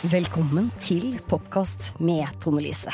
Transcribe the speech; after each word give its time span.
Velkommen 0.00 0.70
til 0.80 1.18
Popkast 1.28 1.90
med 2.00 2.24
Tone 2.40 2.62
Lise. 2.64 2.88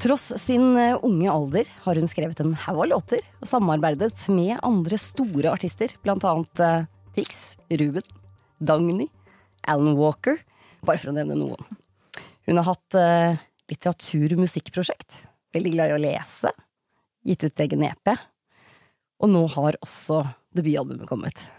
Tross 0.00 0.30
sin 0.40 0.72
eh, 0.80 0.96
unge 1.04 1.28
alder 1.28 1.68
har 1.84 2.00
hun 2.00 2.08
skrevet 2.08 2.40
en 2.40 2.54
haug 2.62 2.80
av 2.80 2.88
låter 2.94 3.20
og 3.42 3.50
samarbeidet 3.50 4.16
med 4.32 4.54
andre 4.64 4.96
store 4.96 5.52
artister, 5.52 5.92
blant 6.00 6.24
annet 6.24 6.64
eh, 6.64 6.88
Tix, 7.12 7.58
Ruben, 7.68 8.08
Dagny, 8.56 9.10
Alan 9.68 10.00
Walker, 10.00 10.40
bare 10.80 10.96
for 10.96 11.12
å 11.12 11.16
nevne 11.18 11.36
noen. 11.36 11.78
Hun 12.48 12.56
har 12.56 12.70
hatt 12.70 12.96
litteraturmusikkprosjekt, 12.96 13.68
litteratur- 13.68 14.38
og 14.38 14.44
musikkprosjekt, 14.46 15.22
veldig 15.52 15.76
glad 15.76 15.92
i 15.92 15.98
å 15.98 16.02
lese, 16.08 16.56
gitt 17.20 17.44
ut 17.44 17.66
egen 17.68 17.84
EP, 17.84 18.16
og 19.20 19.36
nå 19.36 19.44
har 19.60 19.76
også 19.84 20.24
debutalbumet 20.56 21.10
kommet. 21.10 21.50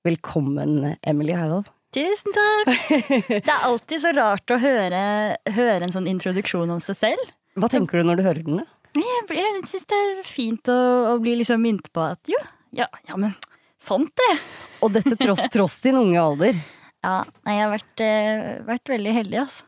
Velkommen, 0.00 0.94
Emily 1.04 1.36
Harald. 1.36 1.68
Tusen 1.94 2.34
takk! 2.36 2.72
Det 3.28 3.48
er 3.48 3.62
alltid 3.64 4.02
så 4.02 4.10
rart 4.12 4.52
å 4.52 4.58
høre, 4.60 5.02
høre 5.56 5.86
en 5.86 5.94
sånn 5.94 6.08
introduksjon 6.10 6.68
om 6.68 6.82
seg 6.84 6.98
selv. 6.98 7.30
Hva 7.58 7.70
tenker 7.72 8.00
du 8.00 8.08
når 8.10 8.20
du 8.20 8.26
hører 8.26 8.42
den? 8.44 8.58
da? 8.60 8.66
Jeg, 8.98 9.22
jeg 9.38 9.62
syns 9.70 9.86
det 9.88 9.98
er 9.98 10.18
fint 10.26 10.70
å, 10.72 10.78
å 11.12 11.14
bli 11.22 11.38
liksom 11.40 11.62
minnet 11.64 11.88
på 11.94 12.02
at 12.04 12.28
jo, 12.28 12.38
ja, 12.76 12.88
ja, 13.08 13.16
men 13.16 13.32
sant 13.80 14.12
det. 14.20 14.34
Og 14.84 14.92
dette 14.92 15.16
tross, 15.16 15.40
tross 15.54 15.78
din 15.84 15.96
unge 16.00 16.20
alder. 16.20 16.60
Ja, 17.04 17.22
nei, 17.46 17.56
jeg 17.56 17.64
har 17.64 17.72
vært, 17.72 18.04
eh, 18.04 18.44
vært 18.68 18.92
veldig 18.92 19.14
heldig, 19.22 19.40
altså. 19.46 19.64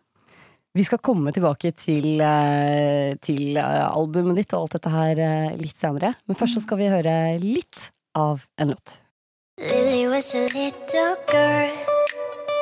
Vi 0.76 0.84
skal 0.86 1.00
komme 1.02 1.32
tilbake 1.34 1.72
til, 1.74 2.20
eh, 2.22 3.16
til 3.24 3.56
eh, 3.58 3.86
albumet 3.88 4.38
ditt 4.38 4.52
og 4.54 4.66
alt 4.66 4.76
dette 4.76 4.92
her 4.92 5.22
litt 5.58 5.78
senere. 5.80 6.12
Men 6.28 6.38
først 6.38 6.58
så 6.58 6.62
skal 6.66 6.78
vi 6.78 6.90
høre 6.92 7.14
litt 7.42 7.88
av 8.18 8.44
en 8.60 8.74
låt. 8.74 9.00
Lily 9.60 10.06
was 10.08 10.34
a 10.34 10.46
little 10.52 11.16
girl, 11.32 11.99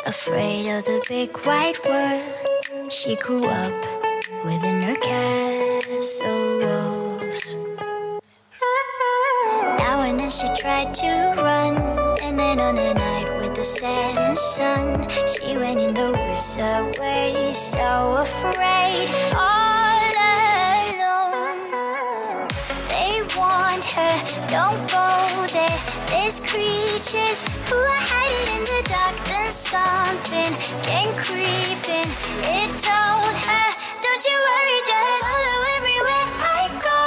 afraid 0.08 0.66
of 0.70 0.82
the 0.86 1.04
big 1.06 1.36
white 1.44 1.78
world. 1.84 2.90
She 2.90 3.14
grew 3.16 3.44
up 3.44 3.74
within 4.42 4.82
her 4.82 4.96
castle 4.96 6.60
walls. 6.64 7.54
Now 9.78 10.00
and 10.08 10.18
then 10.18 10.30
she 10.30 10.48
tried 10.56 10.94
to 10.94 11.12
run, 11.36 11.76
and 12.22 12.38
then 12.38 12.58
on 12.58 12.78
a 12.78 12.94
night 12.94 13.28
with 13.38 13.54
the 13.54 13.62
setting 13.62 14.34
sun, 14.34 15.06
she 15.26 15.58
went 15.58 15.78
in 15.78 15.92
the 15.92 16.10
woods 16.12 16.56
away, 16.56 17.52
so 17.52 18.16
afraid, 18.16 19.10
all 19.36 20.12
alone. 20.96 22.48
They 22.88 23.20
warned 23.36 23.84
her, 23.84 24.16
don't 24.48 24.90
go. 24.90 25.07
There's 26.10 26.40
creatures 26.40 27.44
who 27.68 27.76
are 27.76 28.04
hiding 28.08 28.48
in 28.56 28.64
the 28.64 28.80
dark. 28.88 29.16
Then 29.28 29.52
something 29.52 30.52
came 30.80 31.12
creeping. 31.20 32.08
It 32.48 32.70
told 32.80 33.34
her, 33.44 33.68
don't 34.00 34.24
you 34.24 34.36
worry, 34.48 34.78
just 34.88 35.20
follow 35.28 35.60
everywhere 35.76 36.26
I 36.40 36.72
go. 36.80 37.00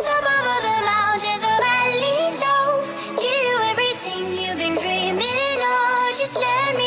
Top 0.00 0.24
of 0.24 0.42
all 0.48 0.62
the 0.64 0.78
mountains, 0.80 1.44
a 1.44 1.54
valley 1.60 2.40
low. 2.40 2.88
Give 3.20 3.40
you 3.48 3.56
everything 3.68 4.22
you've 4.40 4.56
been 4.56 4.76
dreaming 4.80 5.60
of. 5.60 6.16
Just 6.16 6.40
let 6.40 6.77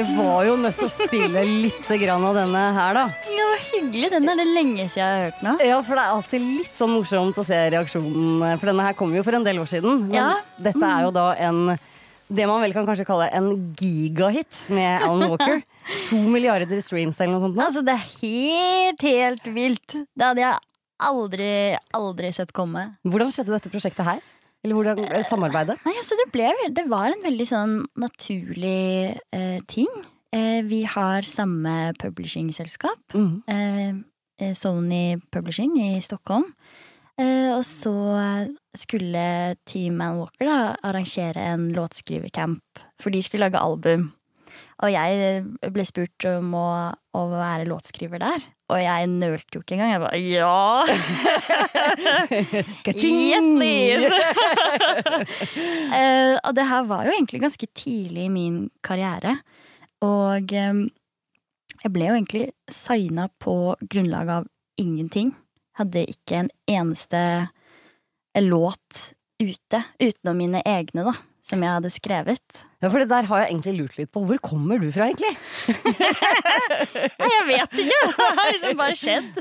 vi 0.00 0.16
var 0.16 0.44
jo 0.48 0.56
nødt 0.60 0.76
til 0.80 0.86
å 0.88 0.92
spille 0.92 1.42
litt 1.46 1.88
grann 2.00 2.24
av 2.24 2.34
denne 2.38 2.62
her, 2.76 2.96
da. 2.96 3.04
Ja, 3.28 3.36
det 3.36 3.46
var 3.50 3.62
hyggelig. 3.70 4.10
Den 4.14 4.28
er 4.32 4.40
det 4.40 4.46
lenge 4.48 4.86
siden 4.88 5.00
jeg 5.00 5.06
har 5.10 5.22
hørt 5.28 5.44
nå. 5.46 5.54
Ja, 5.68 5.78
for 5.86 5.98
det 6.00 6.04
er 6.06 6.16
alltid 6.16 6.48
litt 6.58 6.74
sånn 6.76 6.92
morsomt 6.96 7.38
å 7.40 7.44
se 7.46 7.58
reaksjonen. 7.76 8.44
For 8.60 8.70
denne 8.72 8.86
her 8.88 8.96
kom 8.98 9.12
jo 9.16 9.22
for 9.26 9.36
en 9.38 9.44
del 9.46 9.60
år 9.62 9.68
siden. 9.70 10.06
Men 10.08 10.14
Ja. 10.16 10.28
dette 10.58 10.82
er 10.86 11.06
jo 11.06 11.10
da 11.16 11.28
en 11.48 11.78
det 12.30 12.44
man 12.46 12.60
vel 12.62 12.72
kan 12.72 12.86
kanskje 12.86 13.04
kalle 13.08 13.26
en 13.34 13.74
gigahit 13.74 14.60
med 14.70 15.02
Alan 15.02 15.30
Walker. 15.32 15.62
To 16.10 16.16
milliarder 16.30 16.78
streams 16.80 17.18
eller 17.18 17.32
noe 17.34 17.40
sånt. 17.48 17.56
nå. 17.56 17.64
Altså, 17.64 17.82
det 17.82 17.96
er 17.96 18.04
helt, 18.20 19.00
helt 19.02 19.48
vilt. 19.56 19.96
Det 20.14 20.22
hadde 20.28 20.44
jeg 20.44 20.54
aldri, 21.02 21.76
aldri 21.96 22.30
sett 22.36 22.52
komme. 22.54 22.84
Hvordan 23.02 23.32
skjedde 23.34 23.56
dette 23.56 23.72
prosjektet 23.72 24.06
her? 24.06 24.20
Eller 24.64 24.76
hvordan 24.76 25.00
eh, 25.08 25.24
samarbeidet? 25.24 25.78
Nei, 25.86 25.94
altså 25.96 26.18
det, 26.20 26.28
ble, 26.34 26.50
det 26.76 26.84
var 26.90 27.14
en 27.14 27.24
veldig 27.24 27.46
sånn 27.48 27.74
naturlig 28.00 29.16
eh, 29.32 29.58
ting. 29.70 29.88
Eh, 30.36 30.60
vi 30.68 30.82
har 30.84 31.26
samme 31.26 31.92
publishing-selskap. 32.00 33.00
Mhm. 33.16 33.42
Eh, 33.48 33.90
eh, 34.40 34.54
Sony 34.56 35.16
Publishing 35.32 35.76
i 35.80 35.90
Stockholm. 36.04 36.46
Eh, 37.20 37.50
og 37.52 37.64
så 37.68 37.92
skulle 38.76 39.56
Team 39.68 39.98
Man 40.00 40.20
Walker 40.20 40.48
da, 40.48 40.60
arrangere 40.86 41.50
en 41.52 41.68
låtskrivercamp, 41.76 42.84
for 43.00 43.12
de 43.12 43.20
skulle 43.24 43.48
lage 43.48 43.60
album. 43.60 44.12
Og 44.80 44.92
jeg 44.92 45.42
ble 45.74 45.84
spurt 45.84 46.24
om 46.30 46.54
å, 46.56 46.68
å 47.16 47.22
være 47.32 47.68
låtskriver 47.68 48.22
der. 48.22 48.46
Og 48.70 48.78
jeg 48.78 49.08
nølte 49.10 49.56
jo 49.58 49.62
ikke 49.64 49.76
engang. 49.76 49.92
Jeg 49.92 50.02
bare 50.04 50.20
ja! 50.22 50.84
Yes, 53.00 53.46
please! 53.56 54.06
uh, 55.90 56.36
og 56.46 56.54
det 56.56 56.66
her 56.70 56.86
var 56.88 57.06
jo 57.06 57.14
egentlig 57.14 57.42
ganske 57.42 57.66
tidlig 57.74 58.28
i 58.28 58.32
min 58.32 58.62
karriere. 58.86 59.38
Og 60.04 60.54
um, 60.54 60.84
jeg 61.80 61.92
ble 61.94 62.08
jo 62.10 62.16
egentlig 62.18 62.46
signa 62.72 63.28
på 63.42 63.76
grunnlag 63.90 64.34
av 64.40 64.48
ingenting. 64.80 65.32
Hadde 65.80 66.06
ikke 66.12 66.44
en 66.44 66.50
eneste 66.68 67.20
låt 68.38 69.10
ute, 69.40 69.82
utenom 69.98 70.36
mine 70.38 70.62
egne, 70.68 71.06
da. 71.08 71.14
Som 71.50 71.64
jeg 71.66 71.72
hadde 71.74 71.90
skrevet. 71.90 72.60
Ja, 72.80 72.88
for 72.92 73.02
det 73.02 73.08
der 73.10 73.26
har 73.26 73.40
jeg 73.42 73.48
egentlig 73.50 73.72
lurt 73.80 73.96
litt 73.98 74.10
på. 74.14 74.22
Hvor 74.28 74.38
kommer 74.44 74.78
du 74.78 74.86
fra, 74.94 75.08
egentlig? 75.10 75.32
Nei, 77.20 77.30
jeg 77.34 77.46
vet 77.48 77.74
ikke! 77.82 77.98
Det 78.20 78.28
har 78.38 78.52
liksom 78.54 78.78
bare 78.78 78.96
skjedd. 79.00 79.40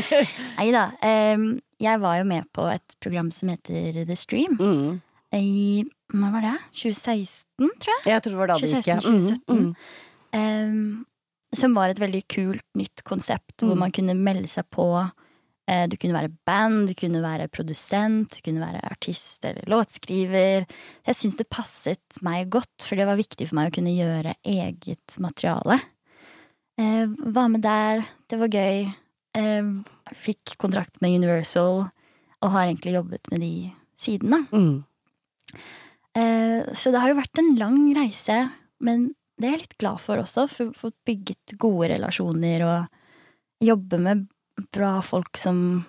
Nei 0.58 0.68
da. 0.74 0.86
Um, 1.04 1.44
jeg 1.80 2.00
var 2.02 2.18
jo 2.20 2.26
med 2.28 2.48
på 2.56 2.64
et 2.72 2.96
program 3.04 3.30
som 3.34 3.52
heter 3.52 4.00
The 4.08 4.16
Stream. 4.18 4.56
Mm. 4.60 4.98
I 5.36 5.84
Når 6.16 6.32
var 6.34 6.46
det? 6.48 6.56
2016, 6.74 7.44
tror 7.78 7.92
jeg. 7.94 8.06
Jeg 8.10 8.24
tror 8.24 8.32
det 8.34 8.40
var 8.40 8.50
da 8.50 8.58
det 8.58 8.72
gikk. 8.72 8.88
ja. 8.90 8.96
Mhm, 8.98 9.20
2017. 9.28 9.60
mhm. 9.60 9.70
Ehm, 10.40 10.82
som 11.54 11.72
var 11.74 11.90
et 11.90 11.98
veldig 11.98 12.20
kult 12.30 12.66
nytt 12.78 13.02
konsept, 13.06 13.56
hvor 13.62 13.74
Mm. 13.74 13.80
man 13.84 13.90
kunne 13.94 14.14
melde 14.14 14.48
seg 14.48 14.64
på. 14.70 14.84
Eh, 15.70 15.84
du 15.90 15.94
kunne 16.00 16.16
være 16.16 16.32
band, 16.48 16.88
du 16.90 16.96
kunne 16.98 17.22
være 17.22 17.50
produsent, 17.52 18.34
du 18.34 18.42
kunne 18.46 18.64
være 18.64 18.82
artist 18.90 19.44
eller 19.46 19.68
låtskriver. 19.70 20.66
Jeg 21.06 21.18
syns 21.18 21.38
det 21.38 21.50
passet 21.52 22.20
meg 22.26 22.50
godt, 22.50 22.74
for 22.82 22.98
det 22.98 23.06
var 23.06 23.20
viktig 23.20 23.46
for 23.46 23.60
meg 23.60 23.70
å 23.70 23.76
kunne 23.78 23.94
gjøre 23.94 24.34
eget 24.42 25.18
materiale. 25.22 25.78
Eh, 26.80 27.06
var 27.06 27.52
med 27.52 27.62
der, 27.62 28.02
det 28.30 28.40
var 28.40 28.50
gøy. 28.50 28.88
Eh, 29.38 29.70
fikk 30.18 30.56
kontrakt 30.58 30.98
med 31.04 31.20
Universal, 31.20 31.86
og 32.40 32.54
har 32.56 32.66
egentlig 32.66 32.96
jobbet 32.96 33.30
med 33.30 33.44
de 33.44 33.54
siden, 34.00 34.34
da. 34.34 34.42
Mm. 34.50 34.82
Eh, 36.18 36.74
så 36.74 36.90
det 36.90 37.02
har 37.02 37.12
jo 37.12 37.20
vært 37.20 37.42
en 37.42 37.54
lang 37.60 37.80
reise, 37.94 38.42
men 38.82 39.10
det 39.40 39.46
er 39.46 39.54
jeg 39.54 39.64
litt 39.64 39.78
glad 39.80 40.02
for 40.02 40.20
også. 40.20 40.48
For 40.50 40.74
fått 40.76 40.96
bygget 41.06 41.54
gode 41.60 41.92
relasjoner 41.94 42.64
og 42.66 43.64
jobbe 43.64 44.00
med 44.00 44.26
bra 44.72 45.00
folk 45.04 45.36
som 45.40 45.84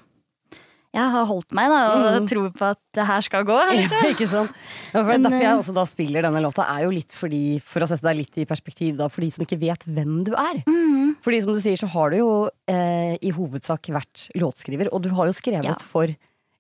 jeg 0.92 1.08
har 1.08 1.24
holdt 1.26 1.54
meg, 1.56 1.70
da, 1.72 1.78
og 1.96 2.22
Mm. 2.22 2.26
tror 2.28 2.50
på 2.52 2.66
at 2.72 2.80
det 2.94 3.06
her 3.08 3.22
skal 3.22 3.46
gå. 3.48 3.56
Ja, 3.56 3.72
Liksom. 3.80 4.02
ikke 4.12 4.28
sant? 4.28 4.52
Ja, 4.94 5.04
Men, 5.04 5.24
derfor 5.24 5.40
jeg 5.40 5.52
eh, 5.54 5.58
også 5.62 5.74
da 5.74 5.86
spiller 5.86 6.22
denne 6.22 6.42
låta, 6.44 6.66
er 6.68 6.84
jo 6.84 6.90
litt 6.92 7.14
fordi, 7.16 7.62
for 7.64 7.80
å 7.80 7.88
sette 7.88 8.04
deg 8.04 8.18
litt 8.18 8.38
i 8.38 8.46
perspektiv, 8.46 8.98
da, 8.98 9.08
for 9.08 9.22
de 9.22 9.30
som 9.32 9.46
ikke 9.46 9.60
vet 9.62 9.86
hvem 9.88 10.26
du 10.26 10.34
er. 10.36 10.60
Mm. 10.68 11.16
Fordi 11.24 11.42
som 11.46 11.54
du 11.54 11.60
sier, 11.64 11.78
så 11.80 11.88
har 11.88 12.10
du 12.12 12.18
jo 12.18 12.50
eh, 12.68 13.16
i 13.22 13.32
hovedsak 13.32 13.88
vært 13.88 14.28
låtskriver, 14.36 14.90
og 14.92 15.02
du 15.04 15.10
har 15.16 15.28
jo 15.28 15.32
skrevet 15.32 15.64
Ja. 15.64 15.76
for 15.80 16.08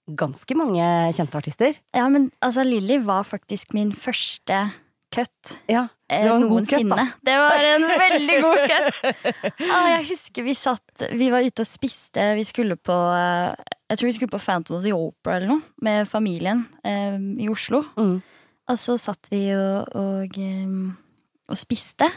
ganske 0.09 0.55
mange 0.55 0.79
kjente 1.13 1.35
artister. 1.35 1.75
Ja, 1.93 2.07
men 2.07 2.31
altså, 2.41 2.63
Lilly 2.63 2.99
var 3.03 3.23
faktisk 3.23 3.73
min 3.73 3.91
første 3.91 4.71
cut. 5.11 5.53
Ja, 5.69 5.87
eh, 6.09 6.23
det 6.23 6.29
var 6.29 6.39
en 6.41 6.49
god 6.49 6.69
cut, 6.69 6.89
da. 6.89 7.05
Det 7.21 7.35
var 7.41 7.67
en 7.69 7.85
veldig 8.03 8.39
god 8.45 8.63
cut. 8.71 9.29
Ah, 9.71 9.87
jeg 9.95 10.07
husker 10.09 10.45
vi 10.45 10.55
satt 10.57 11.03
Vi 11.17 11.29
var 11.33 11.45
ute 11.45 11.63
og 11.63 11.69
spiste. 11.69 12.31
Vi 12.37 12.45
skulle 12.47 12.77
på 12.79 12.95
eh, 13.15 13.53
Jeg 13.91 13.99
tror 13.99 14.09
vi 14.09 14.15
skulle 14.17 14.33
på 14.33 14.41
Phantom 14.41 14.79
of 14.79 14.83
the 14.85 14.95
Opera 14.95 15.37
eller 15.37 15.53
noe 15.53 15.85
med 15.85 16.09
familien 16.09 16.65
eh, 16.83 17.19
i 17.43 17.49
Oslo. 17.51 17.83
Mm. 17.99 18.19
Og 18.71 18.79
så 18.79 18.97
satt 19.01 19.31
vi 19.31 19.45
og, 19.55 19.95
og, 19.99 20.37
eh, 20.39 20.75
og 21.51 21.59
spiste. 21.59 22.07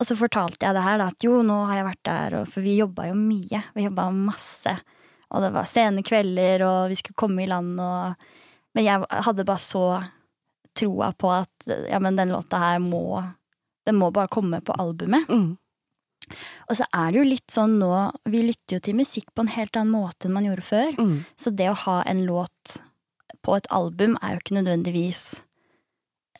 Og 0.00 0.08
så 0.08 0.16
fortalte 0.16 0.64
jeg 0.64 0.74
det 0.74 0.82
her, 0.84 0.96
da, 0.98 1.10
at 1.12 1.24
jo, 1.26 1.42
nå 1.44 1.58
har 1.68 1.80
jeg 1.80 1.88
vært 1.90 2.06
der, 2.08 2.38
og, 2.38 2.48
for 2.48 2.64
vi 2.64 2.78
jobba 2.78 3.10
jo 3.10 3.18
mye. 3.18 3.60
Vi 3.76 3.84
jobba 3.84 4.08
masse. 4.16 4.72
Og 5.30 5.44
det 5.44 5.50
var 5.54 5.68
sene 5.68 6.02
kvelder, 6.06 6.64
og 6.66 6.78
vi 6.90 6.96
skulle 6.98 7.20
komme 7.20 7.44
i 7.44 7.50
land, 7.50 7.76
og 7.80 8.28
Men 8.70 8.84
jeg 8.86 9.02
hadde 9.26 9.42
bare 9.42 9.58
så 9.58 9.84
troa 10.78 11.12
på 11.18 11.30
at 11.34 11.66
ja, 11.90 11.98
men 12.02 12.16
den 12.16 12.30
låta 12.34 12.58
her 12.58 12.78
må 12.78 13.22
Den 13.86 13.96
må 13.96 14.10
bare 14.12 14.28
komme 14.28 14.60
på 14.60 14.72
albumet. 14.78 15.26
Mm. 15.32 15.56
Og 16.68 16.76
så 16.76 16.84
er 16.94 17.10
det 17.10 17.18
jo 17.18 17.24
litt 17.26 17.50
sånn 17.50 17.78
nå 17.80 17.88
Vi 18.28 18.42
lytter 18.44 18.76
jo 18.76 18.80
til 18.84 18.94
musikk 18.98 19.30
på 19.34 19.42
en 19.42 19.48
helt 19.54 19.74
annen 19.76 19.90
måte 19.96 20.28
enn 20.28 20.34
man 20.36 20.44
gjorde 20.46 20.62
før. 20.66 20.92
Mm. 21.00 21.14
Så 21.40 21.50
det 21.56 21.70
å 21.72 21.78
ha 21.86 22.02
en 22.06 22.24
låt 22.28 22.76
på 23.42 23.56
et 23.56 23.66
album 23.72 24.18
er 24.20 24.34
jo 24.36 24.42
ikke 24.42 24.58
nødvendigvis 24.58 25.22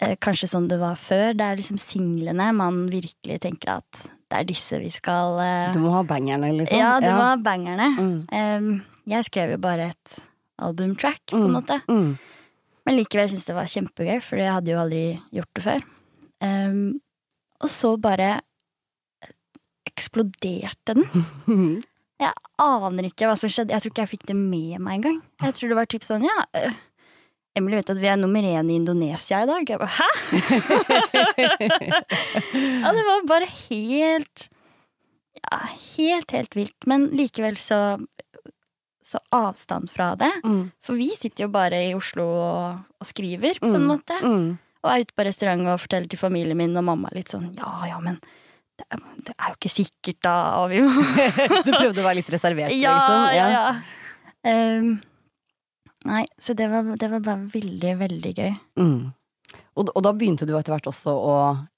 eh, 0.01 0.15
kanskje 0.21 0.51
sånn 0.53 0.69
det 0.69 0.79
var 0.83 0.95
før. 1.01 1.33
Det 1.35 1.47
er 1.49 1.57
liksom 1.59 1.81
singlene 1.81 2.51
man 2.55 2.85
virkelig 2.93 3.41
tenker 3.41 3.79
at 3.81 4.05
det 4.31 4.39
er 4.43 4.47
disse 4.53 4.79
vi 4.79 4.91
skal 4.95 5.41
eh, 5.43 5.73
Du 5.75 5.81
må 5.83 5.91
ha 5.97 6.05
bangerne, 6.07 6.53
liksom. 6.61 6.77
Ja, 6.79 6.99
du 7.03 7.09
må 7.09 7.25
ha 7.33 7.37
bangerne. 7.41 7.89
Mm. 7.97 8.19
Eh, 8.31 8.69
jeg 9.17 9.27
skrev 9.27 9.57
jo 9.57 9.63
bare 9.65 9.89
et 9.95 10.19
albumtrack, 10.61 11.25
på 11.33 11.41
en 11.41 11.49
Mm. 11.49 11.57
måte. 11.57 11.81
Mm. 11.89 12.19
Men 12.91 12.99
likevel 12.99 13.29
syntes 13.31 13.47
jeg 13.47 13.53
det 13.53 13.55
var 13.55 13.69
kjempegøy, 13.71 14.17
for 14.27 14.41
jeg 14.43 14.51
hadde 14.51 14.73
jo 14.73 14.79
aldri 14.83 15.15
gjort 15.31 15.47
det 15.55 15.63
før. 15.63 15.79
Um, 16.43 16.99
og 17.63 17.71
så 17.71 17.95
bare 18.03 18.43
eksploderte 19.87 20.99
den. 20.99 21.07
Jeg 22.21 22.37
aner 22.61 23.07
ikke 23.07 23.25
hva 23.31 23.37
som 23.39 23.49
skjedde. 23.49 23.73
Jeg 23.73 23.81
tror 23.81 23.93
ikke 23.95 24.03
jeg 24.03 24.11
fikk 24.11 24.27
det 24.29 24.35
med 24.37 24.77
meg 24.85 24.99
engang. 24.99 25.23
Jeg 25.41 25.55
tror 25.57 25.71
det 25.71 25.79
var 25.79 25.89
typ 25.89 26.05
sånn, 26.05 26.21
ja 26.29 26.37
øh, 26.59 26.75
Emily 27.57 27.79
vet 27.79 27.93
at 27.95 28.03
vi 28.03 28.11
er 28.13 28.19
nummer 28.21 28.45
én 28.45 28.69
i 28.69 28.77
Indonesia 28.77 29.41
i 29.41 29.49
dag. 29.49 29.65
Jeg 29.73 29.81
bare, 29.81 29.97
hæ?! 29.97 30.11
ja, 32.83 32.89
det 32.93 33.05
var 33.09 33.25
bare 33.31 33.49
helt 33.71 34.37
Ja, 35.41 35.59
helt, 35.95 36.29
helt 36.37 36.53
vilt. 36.59 36.77
Men 36.91 37.09
likevel 37.17 37.57
så 37.57 37.97
så 39.11 39.19
avstand 39.35 39.91
fra 39.91 40.13
det. 40.21 40.31
Mm. 40.47 40.65
For 40.87 40.95
vi 40.99 41.09
sitter 41.19 41.45
jo 41.49 41.51
bare 41.55 41.81
i 41.89 41.95
Oslo 41.99 42.25
og, 42.31 42.81
og 43.01 43.09
skriver, 43.09 43.59
på 43.63 43.71
en 43.73 43.81
Mm. 43.83 43.89
måte. 43.91 44.19
Mm. 44.23 44.51
Og 44.81 44.91
er 44.95 45.03
ute 45.05 45.13
på 45.19 45.25
restaurant 45.27 45.67
og 45.69 45.81
forteller 45.83 46.09
til 46.09 46.19
familien 46.23 46.57
min 46.57 46.77
og 46.81 46.85
mamma 46.87 47.11
litt 47.13 47.29
sånn 47.29 47.51
ja 47.59 47.73
ja, 47.91 47.99
men 48.01 48.17
det 48.81 48.87
er, 48.95 49.01
det 49.27 49.35
er 49.37 49.51
jo 49.53 49.57
ikke 49.59 49.73
sikkert, 49.75 50.21
da. 50.25 50.37
Og 50.63 50.71
vi 50.73 50.79
må 50.81 50.95
Du 51.67 51.73
prøvde 51.75 52.01
å 52.01 52.07
være 52.07 52.17
litt 52.23 52.31
reservert, 52.33 52.73
Ja, 52.79 52.95
liksom? 52.97 53.25
ja, 53.37 53.49
ja. 53.53 53.65
Ehm, 54.49 54.95
nei, 56.09 56.23
så 56.41 56.55
det 56.57 56.71
var, 56.73 56.89
det 56.97 57.11
var 57.13 57.21
bare 57.27 57.51
veldig, 57.53 57.93
veldig 58.01 58.33
gøy. 58.39 58.55
Mm. 58.81 59.11
Og, 59.77 59.91
og 59.95 60.01
da 60.07 60.15
begynte 60.17 60.47
du 60.49 60.55
etter 60.57 60.73
hvert 60.73 60.89
også 60.89 61.13
å 61.13 61.35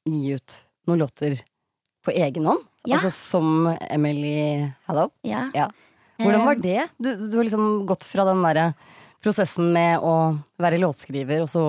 gi 0.07 0.37
ut 0.37 0.61
noen 0.87 1.03
låter 1.03 1.41
på 2.07 2.15
egen 2.15 2.47
hånd? 2.47 2.63
Ja. 2.87 3.01
Altså 3.01 3.11
som 3.15 3.67
Emily 3.91 4.63
Hallow? 4.89 5.11
Ja. 5.27 5.49
Ja. 5.59 5.69
Hvordan 6.25 6.47
var 6.47 6.57
Ehm, 6.59 6.63
det? 6.65 6.89
Du, 6.99 7.11
du 7.29 7.37
har 7.39 7.45
liksom 7.49 7.87
gått 7.89 8.05
fra 8.09 8.25
den 8.29 8.43
derre 8.45 8.73
prosessen 9.23 9.69
med 9.75 10.03
å 10.03 10.15
være 10.63 10.81
låtskriver, 10.83 11.45
og 11.45 11.51
så 11.53 11.63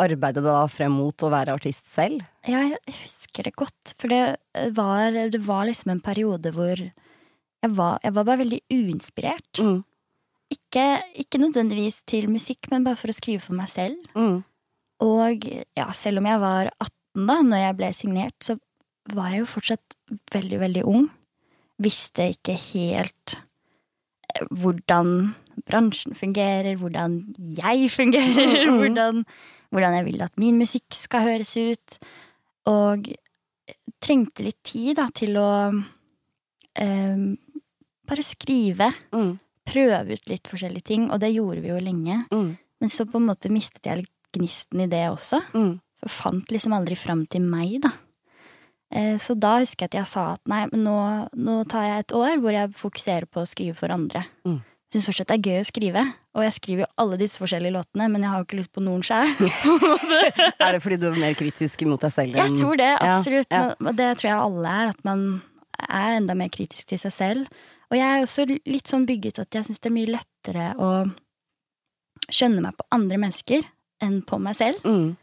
arbeide 0.00 0.40
da 0.44 0.62
frem 0.70 0.92
mot 0.96 1.24
å 1.26 1.30
være 1.32 1.52
artist 1.56 1.88
selv? 1.90 2.22
Ja, 2.48 2.60
jeg 2.70 2.94
husker 3.02 3.44
det 3.48 3.54
godt. 3.58 3.94
For 4.00 4.08
det 4.12 4.36
var, 4.76 5.10
det 5.34 5.40
var 5.44 5.66
liksom 5.68 5.90
en 5.96 6.00
periode 6.04 6.52
hvor 6.56 6.78
jeg 6.80 7.72
var, 7.76 7.98
jeg 8.04 8.14
var 8.16 8.24
bare 8.28 8.40
veldig 8.44 8.60
uinspirert. 8.72 9.60
Mm. 9.60 9.80
Ikke, 10.50 10.86
ikke 11.20 11.38
nødvendigvis 11.42 12.00
til 12.10 12.30
musikk, 12.32 12.70
men 12.72 12.86
bare 12.86 12.98
for 12.98 13.12
å 13.12 13.14
skrive 13.18 13.42
for 13.44 13.58
meg 13.58 13.68
selv. 13.70 13.98
Mm. 14.16 14.40
Og 15.04 15.44
ja, 15.76 15.90
selv 15.96 16.22
om 16.22 16.26
jeg 16.30 16.40
var 16.42 16.70
18 16.80 17.26
da 17.26 17.36
når 17.42 17.62
jeg 17.64 17.76
ble 17.80 17.92
signert, 17.98 18.36
så 18.46 18.54
var 19.10 19.32
jeg 19.32 19.42
jo 19.42 19.50
fortsatt 19.50 19.96
veldig, 20.32 20.58
veldig 20.62 20.82
ung. 20.86 21.08
Visste 21.82 22.28
ikke 22.36 22.54
helt 22.70 23.34
eh, 23.34 23.46
hvordan 24.50 25.34
bransjen 25.68 26.14
fungerer, 26.16 26.76
hvordan 26.80 27.18
jeg 27.38 27.90
fungerer, 27.92 28.66
Mm. 28.66 28.78
hvordan, 28.78 29.24
hvordan 29.70 29.94
jeg 29.98 30.04
vil 30.06 30.22
at 30.22 30.38
min 30.40 30.58
musikk 30.58 30.94
skal 30.96 31.26
høres 31.26 31.56
ut. 31.56 31.98
Og 32.66 33.10
trengte 34.00 34.44
litt 34.46 34.62
tid 34.64 34.96
da 34.96 35.08
til 35.14 35.36
å 35.36 35.50
eh, 36.76 37.24
bare 38.08 38.24
skrive. 38.26 38.90
Mm. 39.12 39.38
Prøve 39.70 40.16
ut 40.16 40.30
litt 40.32 40.48
forskjellige 40.50 40.88
ting, 40.90 41.10
og 41.12 41.20
det 41.22 41.32
gjorde 41.34 41.62
vi 41.62 41.70
jo 41.70 41.78
lenge. 41.82 42.24
Mm. 42.32 42.56
Men 42.80 42.88
så 42.92 43.04
på 43.06 43.20
en 43.20 43.28
måte 43.28 43.50
mistet 43.52 43.84
jeg 43.86 44.02
litt 44.02 44.16
gnisten 44.34 44.80
i 44.84 44.88
det 44.90 45.04
også. 45.10 45.42
Mm. 45.54 45.74
For 46.00 46.08
fant 46.08 46.50
liksom 46.54 46.72
aldri 46.72 46.96
fram 46.96 47.26
til 47.30 47.42
meg, 47.44 47.80
da. 47.84 47.92
Eh, 48.92 49.16
Så 49.22 49.36
da 49.38 49.58
husker 49.60 49.86
jeg 49.86 49.90
at 49.92 49.98
jeg 50.00 50.06
sa 50.10 50.32
at 50.34 50.40
nei, 50.50 50.64
men 50.72 50.82
nå, 50.84 50.96
nå 51.38 51.60
tar 51.70 51.84
jeg 51.86 51.98
et 52.04 52.12
år 52.16 52.40
hvor 52.42 52.52
jeg 52.56 52.72
fokuserer 52.74 53.26
på 53.30 53.42
å 53.44 53.48
skrive 53.48 53.74
for 53.78 53.92
andre. 53.94 54.24
Mm. 54.44 54.60
Syns 54.90 55.06
fortsatt 55.06 55.28
det 55.30 55.36
er 55.38 55.46
gøy 55.52 55.60
å 55.62 55.66
skrive, 55.68 56.02
og 56.34 56.42
jeg 56.42 56.52
skriver 56.56 56.80
jo 56.82 56.88
alle 56.98 57.16
disse 57.20 57.38
forskjellige 57.38 57.76
låtene, 57.76 58.08
men 58.10 58.24
jeg 58.26 58.30
har 58.32 58.40
jo 58.42 58.46
ikke 58.48 58.58
lyst 58.58 58.72
på 58.74 58.82
noen 58.82 59.04
sjæl. 59.06 59.30
Er 60.66 60.72
det 60.74 60.80
fordi 60.82 60.98
du 60.98 61.06
er 61.12 61.20
mer 61.22 61.36
kritisk 61.38 61.84
mot 61.86 62.02
deg 62.02 62.10
selv? 62.10 62.34
Jeg 62.40 62.56
tror 62.58 62.76
det, 62.80 62.90
absolutt. 62.98 63.46
ja. 63.54 63.74
Men- 63.78 63.94
det 64.00 64.08
tror 64.18 64.28
jeg 64.32 64.40
alle 64.48 64.74
er, 64.80 64.88
at 64.96 65.04
man 65.06 65.22
er 65.80 66.16
enda 66.18 66.34
mer 66.34 66.50
kritisk 66.50 66.90
til 66.90 66.98
seg 66.98 67.14
selv. 67.14 67.46
Og 67.90 67.96
jeg 67.98 68.06
er 68.18 68.22
også 68.26 68.44
litt 68.66 68.90
sånn 68.90 69.06
bygget 69.06 69.38
at 69.42 69.54
jeg 69.54 69.64
syns 69.70 69.78
det 69.80 69.90
er 69.90 69.94
mye 69.94 70.10
lettere 70.18 70.66
å 70.78 70.90
skjønne 72.30 72.62
meg 72.66 72.76
på 72.78 72.84
andre 72.94 73.18
mennesker 73.18 73.64
enn 74.04 74.20
på 74.26 74.38
meg 74.42 74.58
selv. 74.58 74.82
Mm. 74.86 75.14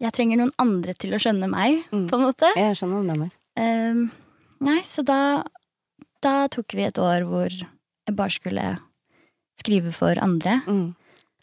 Jeg 0.00 0.12
trenger 0.16 0.38
noen 0.40 0.52
andre 0.58 0.94
til 0.96 1.12
å 1.12 1.20
skjønne 1.20 1.48
meg, 1.50 1.84
Mm. 1.92 2.06
på 2.08 2.16
en 2.16 2.24
måte. 2.24 2.48
Jeg 2.56 2.76
skjønner 2.76 2.96
hva 2.96 3.02
du 3.02 3.10
mener. 3.12 3.32
Um, 3.60 4.10
nei, 4.60 4.80
så 4.88 5.04
da, 5.04 5.42
da 6.22 6.46
tok 6.48 6.72
vi 6.72 6.84
et 6.86 6.98
år 6.98 7.26
hvor 7.28 7.50
jeg 7.50 8.16
bare 8.16 8.30
skulle 8.32 8.78
skrive 9.60 9.92
for 9.92 10.14
andre. 10.18 10.62
Mm. 10.66 10.94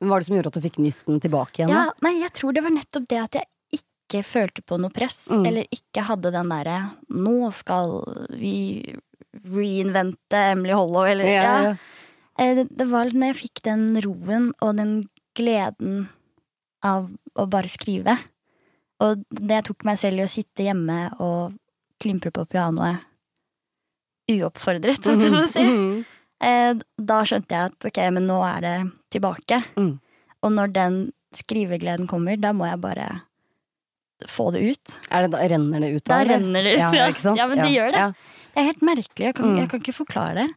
Men 0.02 0.10
var 0.10 0.20
det 0.20 0.28
som 0.28 0.36
gjorde 0.38 0.48
at 0.48 0.58
du 0.58 0.62
fikk 0.62 0.78
gnisten 0.82 1.20
tilbake 1.22 1.62
igjen? 1.62 1.70
Ja, 1.70 1.92
nei, 2.02 2.16
jeg 2.22 2.34
tror 2.34 2.54
det 2.54 2.64
var 2.64 2.74
nettopp 2.74 3.08
det 3.08 3.20
at 3.22 3.38
jeg 3.38 3.46
ikke 3.78 4.24
følte 4.26 4.62
på 4.66 4.80
noe 4.80 4.90
press, 4.94 5.28
Mm. 5.30 5.46
eller 5.48 5.66
ikke 5.74 6.02
hadde 6.06 6.32
den 6.32 6.50
derre 6.50 6.92
'nå 7.12 7.52
skal 7.54 8.02
vi 8.32 8.96
reinvente 9.46 10.34
Emily 10.54 10.74
Hollow', 10.74 11.06
eller 11.10 11.26
Ja, 11.26 11.44
ja, 11.44 11.62
ja. 11.62 11.76
Eh, 12.40 12.56
Det, 12.56 12.68
det 12.78 12.88
var 12.90 13.06
når 13.06 13.34
jeg 13.34 13.50
fikk 13.50 13.62
den 13.64 13.96
roen 14.02 14.52
og 14.62 14.76
den 14.78 15.10
gleden 15.36 16.10
av 16.84 17.10
å 17.36 17.50
bare 17.50 17.68
skrive. 17.68 18.18
Og 19.06 19.24
det 19.30 19.60
tok 19.68 19.84
meg 19.86 19.98
selv 20.02 20.20
i 20.20 20.26
å 20.26 20.32
sitte 20.32 20.64
hjemme 20.66 21.12
og 21.22 21.54
klimpre 22.02 22.32
på 22.34 22.46
pianoet 22.50 23.04
uoppfordret, 24.32 25.04
du 25.22 25.28
hva 25.32 25.44
si. 25.50 25.64
Mm. 25.64 26.06
Eh, 26.44 26.74
Da 27.00 27.22
skjønte 27.28 27.56
jeg 27.56 27.72
at 27.72 27.88
ok, 27.90 28.00
men 28.18 28.28
nå 28.30 28.40
er 28.46 28.66
det 28.66 28.76
tilbake. 29.16 29.62
Mm. 29.80 29.94
Og 30.44 30.52
når 30.54 30.74
den 30.76 30.98
skrivegleden 31.38 32.08
kommer, 32.10 32.38
da 32.40 32.52
må 32.56 32.68
jeg 32.70 32.82
bare 32.84 33.08
få 34.28 34.50
det 34.56 34.64
ut. 34.66 34.94
Det 35.12 35.30
da, 35.32 35.44
renner 35.52 35.84
det 35.84 35.92
ut 36.00 36.06
Da 36.10 36.22
eller? 36.24 36.40
renner 36.40 36.66
det 36.66 36.74
ut, 36.76 36.80
Ja, 36.82 36.92
ja. 37.06 37.36
Ja, 37.38 37.48
men 37.52 37.62
det 37.62 37.70
gjør 37.76 37.92
det. 37.94 38.04
Det 38.54 38.64
er 38.64 38.68
helt 38.72 38.82
merkelig, 38.82 39.26
jeg 39.28 39.36
kan, 39.38 39.46
Mm. 39.52 39.58
jeg 39.62 39.70
kan 39.70 39.80
ikke 39.84 39.94
forklare 39.94 40.34
det. 40.42 40.48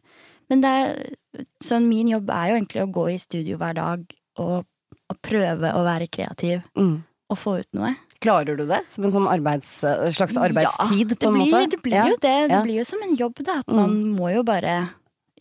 Men 0.49 0.61
det 0.61 0.69
er, 0.69 1.43
sånn 1.63 1.85
min 1.87 2.07
jobb 2.09 2.29
er 2.33 2.47
jo 2.49 2.55
egentlig 2.57 2.81
å 2.83 2.91
gå 2.91 3.05
i 3.13 3.19
studio 3.21 3.57
hver 3.61 3.75
dag 3.77 4.01
og, 4.41 4.65
og 5.07 5.21
prøve 5.21 5.69
å 5.77 5.83
være 5.85 6.09
kreativ 6.09 6.63
Mm. 6.75 7.03
Og 7.31 7.39
få 7.39 7.53
ut 7.61 7.69
noe. 7.77 7.93
Klarer 8.21 8.57
du 8.59 8.65
det? 8.69 8.81
Som 8.91 9.05
en 9.07 9.13
sånn 9.15 9.27
arbeids, 9.31 9.69
slags 10.17 10.35
arbeidstid, 10.37 11.15
ja, 11.15 11.17
på 11.17 11.29
en 11.31 11.37
blir, 11.39 11.47
måte? 11.55 11.69
Det 11.71 11.81
blir 11.85 11.95
Ja. 11.97 12.05
jo 12.11 12.17
det. 12.19 12.33
Det 12.49 12.51
Ja. 12.57 12.61
blir 12.65 12.77
jo 12.81 12.83
som 12.85 13.01
en 13.07 13.15
jobb, 13.15 13.35
da. 13.43 13.59
At 13.59 13.67
Mm. 13.71 13.75
man 13.79 13.95
må 14.19 14.33
jo 14.35 14.43
bare 14.43 14.89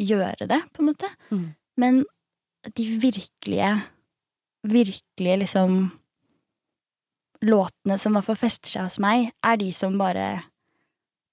gjøre 0.01 0.47
det, 0.49 0.63
på 0.73 0.81
en 0.81 0.87
måte. 0.95 1.09
Mm. 1.31 1.55
Men 1.77 2.05
de 2.75 2.85
virkelige, 3.01 3.83
virkelige 4.65 5.39
liksom 5.45 5.91
Låtene 7.43 7.97
som 7.99 8.13
i 8.13 8.19
hvert 8.19 8.27
fall 8.27 8.37
fester 8.37 8.69
seg 8.69 8.83
hos 8.85 8.99
meg, 9.01 9.31
er 9.43 9.57
de 9.57 9.71
som 9.73 9.97
bare 9.99 10.43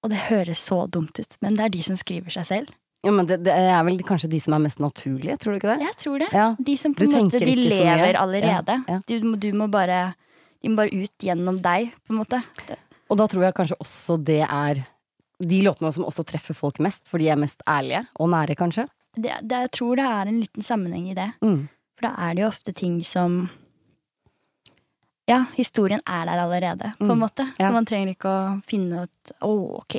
Og 0.03 0.11
det 0.13 0.19
høres 0.29 0.61
så 0.63 0.85
dumt 0.89 1.19
ut, 1.19 1.37
men 1.41 1.55
det 1.57 1.65
er 1.65 1.69
de 1.73 1.81
som 1.83 1.95
skriver 1.99 2.31
seg 2.31 2.45
selv. 2.45 2.69
Ja, 3.03 3.11
men 3.11 3.25
det, 3.25 3.41
det 3.43 3.51
er 3.53 3.83
vel 3.83 3.97
kanskje 4.05 4.29
de 4.29 4.39
som 4.39 4.53
er 4.53 4.59
mest 4.59 4.79
naturlige, 4.79 5.35
tror 5.41 5.53
du 5.53 5.59
ikke 5.59 5.73
det? 5.75 5.87
Jeg 5.87 5.95
tror 5.97 6.19
det. 6.19 6.29
Ja. 6.31 6.55
De 6.59 6.75
som 6.77 6.93
på 6.95 7.03
Du 7.09 7.15
en 7.17 7.25
måte 7.25 7.39
De 7.39 7.55
lever 7.55 8.15
allerede. 8.15 8.77
Ja, 8.87 8.95
ja. 8.95 8.99
Du, 9.07 9.35
du 9.35 9.51
må 9.57 9.67
bare 9.71 10.13
De 10.67 10.73
må 10.73 10.81
bare 10.81 10.91
ut 10.91 11.23
gjennom 11.23 11.61
deg, 11.63 11.93
på 12.03 12.11
en 12.11 12.19
måte. 12.19 12.41
Det, 12.67 12.75
Og 13.07 13.19
da 13.21 13.27
tror 13.31 13.45
jeg 13.47 13.55
kanskje 13.55 13.79
også 13.79 14.17
det 14.27 14.41
er 14.43 14.83
de 15.39 15.61
låtene 15.63 15.93
som 15.95 16.03
også 16.03 16.25
treffer 16.27 16.57
folk 16.57 16.81
mest, 16.83 17.05
for 17.07 17.21
de 17.23 17.29
er 17.31 17.39
mest 17.39 17.63
ærlige 17.69 18.03
og 18.19 18.33
nære, 18.33 18.57
kanskje. 18.59 18.87
det, 19.15 19.37
det, 19.47 19.61
jeg 19.67 19.71
tror 19.77 19.95
det 19.95 20.07
er 20.11 20.27
en 20.27 20.41
liten 20.41 20.65
sammenheng 20.65 21.07
i 21.13 21.15
det. 21.15 21.29
Mm. 21.45 21.69
For 21.95 22.09
da 22.09 22.11
er 22.27 22.35
det 22.35 22.43
jo 22.43 22.49
ofte 22.51 22.73
ting 22.75 22.99
som 23.07 23.47
ja, 25.27 25.41
historien 25.57 25.99
er 26.07 26.25
der 26.29 26.39
allerede, 26.39 26.93
på 26.97 27.03
en 27.03 27.17
Mm. 27.17 27.19
måte. 27.19 27.45
Så 27.57 27.71
man 27.73 27.85
trenger 27.85 28.13
ikke 28.15 28.29
å 28.31 28.61
finne 28.65 29.03
ut 29.03 29.31
Å, 29.43 29.49
ok, 29.81 29.95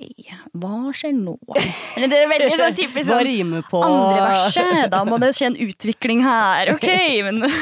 hva 0.57 0.89
skjer 0.97 1.13
nå? 1.13 1.35
Eller 1.97 2.09
det 2.09 2.17
er 2.23 2.31
veldig 2.31 2.57
sånn 2.57 2.77
typisk 2.79 3.11
Hva 3.11 3.19
sånn 3.19 3.27
rimer 3.29 3.63
på 3.69 3.83
andre 3.85 4.23
verset. 4.25 4.91
Da 4.91 5.03
må 5.05 5.19
det 5.21 5.35
skje 5.37 5.51
en 5.51 5.59
utvikling 5.69 6.23
her. 6.25 6.71
Ok, 6.75 6.89
men 7.29 7.43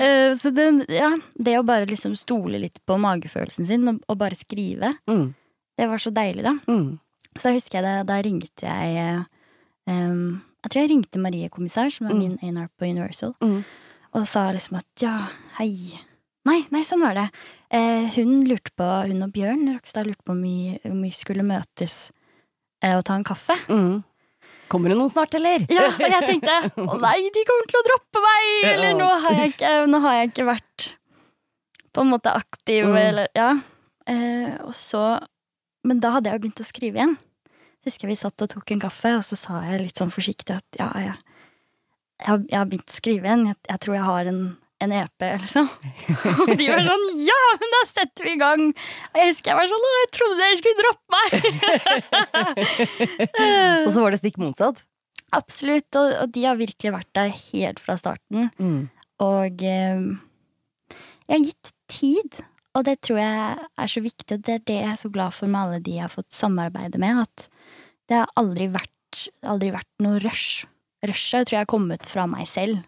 Eh, 0.00 0.36
Så 0.38 0.50
det, 0.54 0.66
ja, 0.88 1.10
det 1.34 1.56
å 1.58 1.64
bare 1.66 1.86
liksom 1.88 2.14
stole 2.18 2.58
litt 2.62 2.78
på 2.86 2.96
magefølelsen 3.00 3.66
sin 3.68 3.88
og, 3.90 4.16
bare 4.18 4.36
skrive, 4.38 4.94
Mm. 5.08 5.34
det 5.78 5.88
var 5.88 5.98
så 5.98 6.10
deilig, 6.12 6.42
da. 6.44 6.54
Mm. 6.68 6.98
Så 7.38 7.52
husker 7.54 7.78
jeg 7.80 7.84
det, 7.84 8.06
da 8.08 8.20
ringte 8.22 8.66
jeg 8.66 9.24
um, 9.86 10.42
Jeg 10.64 10.70
tror 10.70 10.80
jeg 10.82 10.90
ringte 10.90 11.18
Marie 11.22 11.48
Kommissær, 11.48 11.90
som 11.92 12.08
er 12.10 12.14
min 12.14 12.38
A&R 12.42 12.68
på 12.78 12.84
Universal, 12.90 13.34
Mm. 13.40 13.64
Og 14.16 14.26
sa 14.28 14.48
liksom 14.54 14.80
at 14.80 15.04
ja, 15.04 15.16
hei 15.60 15.72
Nei, 16.48 16.62
nei, 16.72 16.80
sånn 16.88 17.02
var 17.04 17.12
det. 17.18 17.26
Eh, 17.68 18.06
hun 18.14 18.38
lurte 18.48 18.72
på, 18.72 18.86
hun 19.10 19.26
og 19.26 19.32
Bjørn 19.34 19.66
Rokstad 19.74 20.06
lurte 20.08 20.24
på 20.24 20.32
om 20.32 20.38
vi, 20.40 20.78
om 20.88 21.02
vi 21.04 21.10
skulle 21.12 21.44
møtes 21.44 21.96
eh, 22.80 22.94
og 22.96 23.02
ta 23.04 23.18
en 23.18 23.26
kaffe. 23.28 23.58
Mm. 23.68 23.98
Kommer 24.72 24.88
det 24.88 24.96
noen 24.96 25.12
snart, 25.12 25.36
eller? 25.36 25.66
Ja, 25.68 25.90
og 25.92 26.00
jeg 26.00 26.24
tenkte 26.30 26.56
å 26.80 26.96
nei, 27.02 27.18
de 27.34 27.44
kommer 27.44 27.68
til 27.68 27.80
å 27.82 27.84
droppe 27.90 28.24
meg! 28.24 28.48
Eller 28.72 28.96
nå 28.96 29.10
har 29.26 29.36
jeg 29.36 29.52
ikke, 29.52 29.74
har 30.06 30.16
jeg 30.16 30.30
ikke 30.32 30.48
vært 30.48 30.86
på 31.92 32.06
en 32.06 32.12
måte 32.16 32.32
aktiv, 32.32 32.88
Mm. 32.88 32.98
eller 33.04 33.28
ja. 33.36 33.50
Eh, 34.08 34.56
og 34.64 34.72
så 34.74 35.20
Men 35.84 36.00
da 36.00 36.14
hadde 36.16 36.30
jeg 36.30 36.38
jo 36.38 36.42
begynt 36.46 36.60
å 36.64 36.66
skrive 36.68 36.98
igjen. 36.98 37.14
Så 37.80 37.88
husker 37.92 38.08
jeg 38.08 38.14
vi 38.16 38.20
satt 38.24 38.42
og 38.44 38.50
tok 38.52 38.72
en 38.72 38.80
kaffe, 38.80 39.12
og 39.16 39.22
så 39.24 39.36
sa 39.36 39.60
jeg 39.68 39.84
litt 39.84 40.00
sånn 40.00 40.12
forsiktig 40.12 40.56
at 40.56 40.80
ja, 40.80 40.88
ja 41.04 41.14
jeg, 42.20 42.28
har, 42.28 42.42
jeg 42.50 42.58
har 42.58 42.68
begynt 42.68 42.92
å 42.92 42.96
skrive 42.96 43.28
igjen. 43.28 43.46
Jeg, 43.50 43.56
jeg 43.70 43.82
tror 43.84 43.96
jeg 43.96 44.06
har 44.06 44.30
en, 44.30 44.42
en 44.84 44.94
EP, 45.00 45.26
liksom. 45.44 45.70
Og 46.44 46.52
de 46.60 46.68
var 46.68 46.84
sånn 46.86 47.06
ja, 47.24 47.40
men 47.62 47.74
da 47.76 47.80
setter 47.88 48.28
vi 48.28 48.34
i 48.36 48.40
gang! 48.40 48.62
Og 48.70 49.20
jeg 49.22 49.32
husker 49.32 49.52
jeg 49.52 49.58
var 49.60 49.72
sånn 49.72 49.88
å, 49.88 49.96
jeg 49.96 50.12
trodde 50.18 50.38
dere 50.42 50.60
skulle 50.60 50.80
droppe 50.84 51.08
meg! 51.16 51.28
Og 53.86 53.92
så 53.96 54.04
var 54.04 54.14
det 54.14 54.22
stikk 54.22 54.40
motsatt. 54.42 54.84
Absolutt, 55.36 55.94
og, 55.94 56.08
og 56.24 56.32
de 56.34 56.42
har 56.42 56.56
virkelig 56.58 56.90
vært 56.90 57.10
der 57.14 57.28
helt 57.30 57.78
fra 57.78 57.94
starten. 58.00 58.48
Mm. 58.58 58.88
Og 59.22 59.62
eh, 59.62 60.00
jeg 61.30 61.36
har 61.36 61.44
gitt 61.44 61.70
tid, 61.92 62.40
og 62.74 62.86
det 62.88 62.96
tror 63.06 63.20
jeg 63.20 63.68
er 63.84 63.92
så 63.92 64.02
viktig, 64.02 64.40
og 64.40 64.42
det 64.46 64.56
er 64.56 64.64
det 64.66 64.78
jeg 64.80 64.90
er 64.90 64.98
så 64.98 65.10
glad 65.14 65.36
for 65.36 65.50
med 65.50 65.60
alle 65.60 65.78
de 65.86 65.94
jeg 65.98 66.06
har 66.06 66.10
fått 66.10 66.34
samarbeide 66.34 66.98
med, 67.02 67.22
at 67.22 67.46
det 68.10 68.18
har 68.18 68.32
aldri 68.40 68.66
vært, 68.74 69.22
aldri 69.46 69.70
vært 69.74 69.90
noe 70.02 70.18
rush. 70.24 70.66
Rushet 71.06 71.48
tror 71.48 71.56
jeg 71.56 71.64
har 71.64 71.70
kommet 71.70 72.06
fra 72.08 72.26
meg 72.28 72.48
selv, 72.50 72.82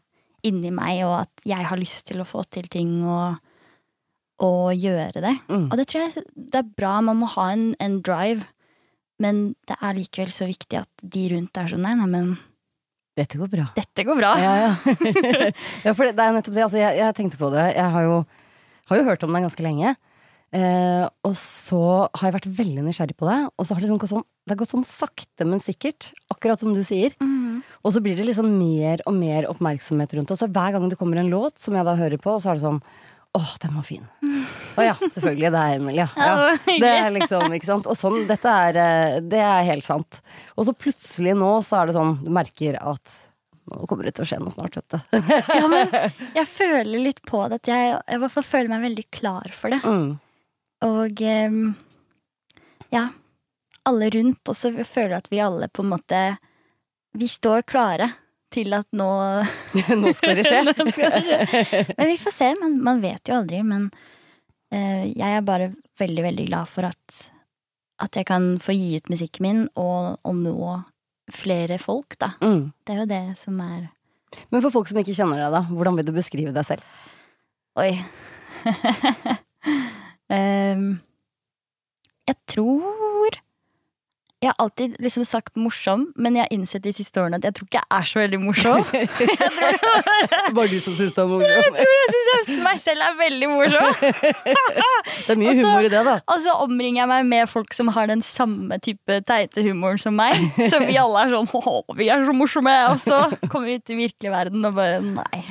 inni 0.44 0.72
meg, 0.74 1.04
og 1.06 1.22
at 1.22 1.46
jeg 1.48 1.68
har 1.68 1.80
lyst 1.80 2.08
til 2.08 2.20
å 2.20 2.28
få 2.28 2.42
til 2.50 2.66
ting 2.72 3.00
og, 3.06 3.38
og 4.42 4.72
gjøre 4.76 5.22
det. 5.22 5.36
Mm. 5.48 5.68
Og 5.70 5.76
det 5.78 5.86
tror 5.90 6.04
jeg 6.04 6.24
det 6.34 6.60
er 6.60 6.72
bra, 6.76 6.96
man 7.04 7.20
må 7.22 7.30
ha 7.36 7.48
en, 7.54 7.70
en 7.82 8.00
drive, 8.04 8.44
men 9.22 9.52
det 9.70 9.78
er 9.78 9.96
likevel 9.96 10.32
så 10.34 10.48
viktig 10.50 10.82
at 10.82 11.06
de 11.14 11.28
rundt 11.32 11.60
er 11.60 11.70
sånn 11.70 11.84
nei, 11.86 11.94
nei, 12.00 12.08
men 12.10 12.32
Dette 13.16 13.36
går 13.38 13.50
bra. 13.52 13.66
dette 13.76 14.06
går 14.08 14.18
bra. 14.18 14.32
Ja, 14.40 14.52
ja. 14.56 14.70
ja 15.86 15.92
for 15.92 16.08
det, 16.08 16.16
det 16.18 16.24
er 16.24 16.38
nettopp 16.38 16.56
det. 16.56 16.64
Altså, 16.64 16.80
jeg, 16.80 16.96
jeg 16.98 17.16
tenkte 17.18 17.40
på 17.40 17.52
det. 17.52 17.68
Jeg 17.76 17.92
har 17.94 18.06
jo, 18.08 18.22
har 18.90 18.98
jo 18.98 19.06
hørt 19.10 19.26
om 19.26 19.36
det 19.36 19.44
ganske 19.44 19.66
lenge. 19.66 19.92
Eh, 20.52 21.04
og 21.24 21.34
så 21.40 21.82
har 22.04 22.26
jeg 22.28 22.34
vært 22.36 22.48
veldig 22.58 22.82
nysgjerrig 22.88 23.16
på 23.20 23.28
det. 23.28 23.38
Og 23.56 23.64
så 23.68 23.72
har 23.76 23.80
det, 23.80 23.86
liksom 23.88 24.00
gått 24.02 24.12
sånn, 24.12 24.26
det 24.48 24.56
gått 24.60 24.72
sånn 24.72 24.88
sakte, 24.88 25.46
men 25.48 25.62
sikkert. 25.64 26.10
Akkurat 26.32 26.60
som 26.60 26.74
du 26.76 26.82
sier. 26.86 27.14
Mhm. 27.20 27.31
Og 27.82 27.94
så 27.94 28.02
blir 28.02 28.18
det 28.18 28.26
liksom 28.28 28.50
mer 28.58 29.02
og 29.08 29.16
mer 29.16 29.48
oppmerksomhet 29.50 30.14
rundt 30.14 30.30
det. 30.30 30.36
Og 30.36 30.42
så 30.42 30.50
hver 30.50 30.76
gang 30.76 30.86
det 30.90 30.98
kommer 31.00 31.18
en 31.18 31.32
låt 31.32 31.58
som 31.62 31.74
jeg 31.74 31.86
da 31.86 31.96
hører 31.98 32.20
på, 32.22 32.36
så 32.40 32.52
er 32.52 32.60
det 32.60 32.66
sånn 32.66 32.84
Åh, 33.32 33.54
den 33.62 33.76
var 33.78 33.84
fin. 33.88 34.02
Å 34.76 34.84
ja, 34.84 34.92
selvfølgelig. 35.00 35.50
Det 35.54 35.60
er 35.62 35.78
Emilie. 35.78 36.04
Ja, 36.20 36.32
det 36.66 36.74
det 36.82 36.90
er 36.98 37.06
liksom, 37.14 37.46
ikke 37.56 37.68
sant. 37.70 37.86
Og 37.88 37.96
sånn, 37.96 38.26
dette 38.28 38.56
er 38.66 38.78
eh, 38.82 39.14
Det 39.24 39.40
er 39.40 39.64
helt 39.70 39.86
sant. 39.86 40.20
Og 40.52 40.68
så 40.68 40.74
plutselig 40.76 41.32
nå 41.40 41.54
så 41.64 41.78
er 41.80 41.88
det 41.88 41.96
sånn, 41.96 42.18
du 42.20 42.28
merker 42.34 42.76
at 42.76 43.14
nå 43.72 43.86
kommer 43.88 44.04
det 44.04 44.12
til 44.18 44.26
å 44.26 44.28
skje 44.28 44.40
noe 44.42 44.52
snart, 44.52 44.76
vet 44.76 44.92
du. 44.92 45.24
Ja, 45.54 45.64
men 45.70 45.96
jeg 46.42 46.46
føler 46.50 47.06
litt 47.06 47.22
på 47.24 47.40
det. 47.48 47.62
At 47.62 47.72
jeg, 47.72 47.88
jeg 47.94 48.18
i 48.18 48.20
hvert 48.20 48.34
fall 48.36 48.48
føler 48.50 48.72
meg 48.74 48.86
veldig 48.90 49.06
klar 49.14 49.56
for 49.56 49.72
det. 49.72 49.80
Mm. 49.86 50.08
Og 50.82 51.24
um, 51.48 51.60
ja, 52.92 53.06
alle 53.88 54.10
rundt. 54.12 54.42
Og 54.44 54.58
så 54.58 54.74
føler 54.84 55.16
at 55.22 55.32
vi 55.32 55.40
alle 55.40 55.70
på 55.72 55.86
en 55.86 55.92
måte 55.94 56.22
Vi 57.18 57.28
står 57.28 57.64
klare 57.68 58.12
til 58.52 58.72
at 58.76 58.88
nå 58.96 59.10
Nå 60.02 60.12
skal 60.16 60.38
det 60.38 60.46
skje. 60.48 60.62
Skal 60.92 61.14
det 61.16 61.22
skje. 61.28 61.84
Men 61.96 62.10
vi 62.10 62.18
får 62.20 62.36
se. 62.36 62.50
Man, 62.60 62.78
man 62.84 63.02
vet 63.04 63.28
jo 63.28 63.38
aldri. 63.40 63.62
Men 63.66 63.88
uh, 63.92 65.04
jeg 65.08 65.28
er 65.28 65.46
bare 65.46 65.72
veldig, 66.00 66.24
veldig 66.28 66.48
glad 66.50 66.70
for 66.70 66.88
at, 66.88 67.18
at 68.02 68.18
jeg 68.18 68.28
kan 68.28 68.54
få 68.62 68.76
gi 68.76 68.96
ut 69.00 69.12
musikken 69.12 69.46
min 69.46 69.62
og, 69.76 70.18
og 70.24 70.36
nå 70.40 70.72
flere 71.32 71.78
folk, 71.80 72.16
da. 72.20 72.32
Mm. 72.42 72.72
Det 72.84 72.94
er 72.94 73.00
jo 73.00 73.08
det 73.08 73.22
som 73.40 73.60
er 73.62 73.86
Men 74.50 74.64
for 74.64 74.72
folk 74.74 74.90
som 74.90 74.98
ikke 75.00 75.14
kjenner 75.16 75.38
deg, 75.38 75.54
da, 75.54 75.62
hvordan 75.70 75.96
vil 75.98 76.08
du 76.08 76.12
beskrive 76.16 76.52
deg 76.52 76.66
selv? 76.66 76.84
Oi. 77.80 77.92
um, 80.28 80.86
jeg 82.28 82.36
tror 82.52 83.11
Jeg 84.42 84.50
har 84.50 84.58
alltid 84.58 84.96
liksom 84.98 85.22
sagt 85.22 85.54
morsom, 85.54 86.08
men 86.18 86.34
jeg 86.34 86.42
har 86.42 86.54
innsett 86.54 86.82
de 86.82 86.90
siste 86.90 87.20
årene 87.22 87.38
at 87.38 87.44
jeg 87.46 87.54
tror 87.54 87.68
ikke 87.68 87.78
jeg 87.78 87.86
er 87.94 88.08
så 88.10 88.18
veldig 88.18 88.40
morsom. 88.42 88.80
Bare 90.56 90.66
du 90.66 90.80
som 90.82 90.96
syns 90.98 91.14
du 91.14 91.20
er 91.22 91.28
morsom? 91.30 91.60
Jeg 91.60 91.74
tror 91.76 91.92
jeg 91.94 92.08
syns 92.16 92.50
meg 92.64 92.80
selv 92.82 93.04
er 93.06 93.14
veldig 93.20 93.50
morsom. 93.52 93.92
Det 95.22 95.34
er 95.34 95.38
mye 95.38 95.52
også, 95.52 95.62
humor 95.68 95.86
i 95.86 95.92
det, 95.92 96.00
da. 96.08 96.16
Og 96.34 96.42
så 96.42 96.54
omringer 96.64 97.02
jeg 97.04 97.10
meg 97.12 97.28
med 97.30 97.50
folk 97.50 97.74
som 97.76 97.92
har 97.94 98.10
den 98.10 98.22
samme 98.26 98.78
type 98.82 99.20
teite 99.28 99.62
humoren 99.62 100.00
som 100.02 100.16
meg. 100.18 100.34
Så 100.72 100.80
vi 100.82 100.98
alle 100.98 101.22
er 101.22 101.34
sånn 101.36 101.46
Å, 101.52 101.76
vi 101.98 102.08
er 102.10 102.26
så 102.26 102.34
morsomme! 102.34 102.74
Og 102.90 102.98
så 103.04 103.20
kommer 103.46 103.70
vi 103.70 103.78
ut 103.78 103.94
i 103.94 103.98
virkelig 104.00 104.32
verden 104.34 104.66
og 104.66 104.74
bare 104.74 104.98
nei. 105.04 105.42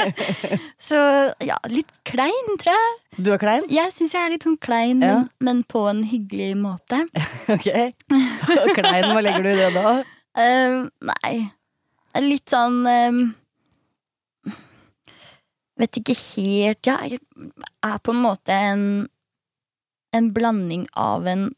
Så 0.90 0.98
ja, 1.44 1.58
litt 1.70 1.90
klein, 2.08 2.56
tror 2.58 2.74
jeg. 2.74 3.09
Du 3.20 3.30
er 3.34 3.40
klein? 3.42 3.66
Jeg 3.72 3.92
syns 3.92 4.14
jeg 4.16 4.22
er 4.26 4.32
litt 4.34 4.44
sånn 4.46 4.58
klein, 4.62 5.00
Ja. 5.04 5.14
men, 5.20 5.28
men 5.44 5.62
på 5.68 5.82
en 5.90 6.02
hyggelig 6.08 6.54
måte. 6.60 7.02
Ok. 7.54 7.66
Og 8.54 8.70
klein, 8.78 9.08
hva 9.10 9.20
legger 9.24 9.42
du 9.44 9.50
i 9.50 9.58
det 9.58 9.70
da? 9.74 9.94
Uh, 10.38 10.76
nei. 11.10 11.34
Litt 12.22 12.50
sånn 12.52 12.80
um, 12.86 13.18
Vet 15.80 15.98
ikke 16.00 16.14
helt 16.18 16.86
Ja, 16.86 16.96
jeg 17.06 17.18
er 17.86 17.98
på 18.04 18.14
en 18.14 18.22
måte 18.22 18.54
en 18.54 18.84
En 20.14 20.30
blanding 20.34 20.86
av 20.98 21.26
en 21.30 21.48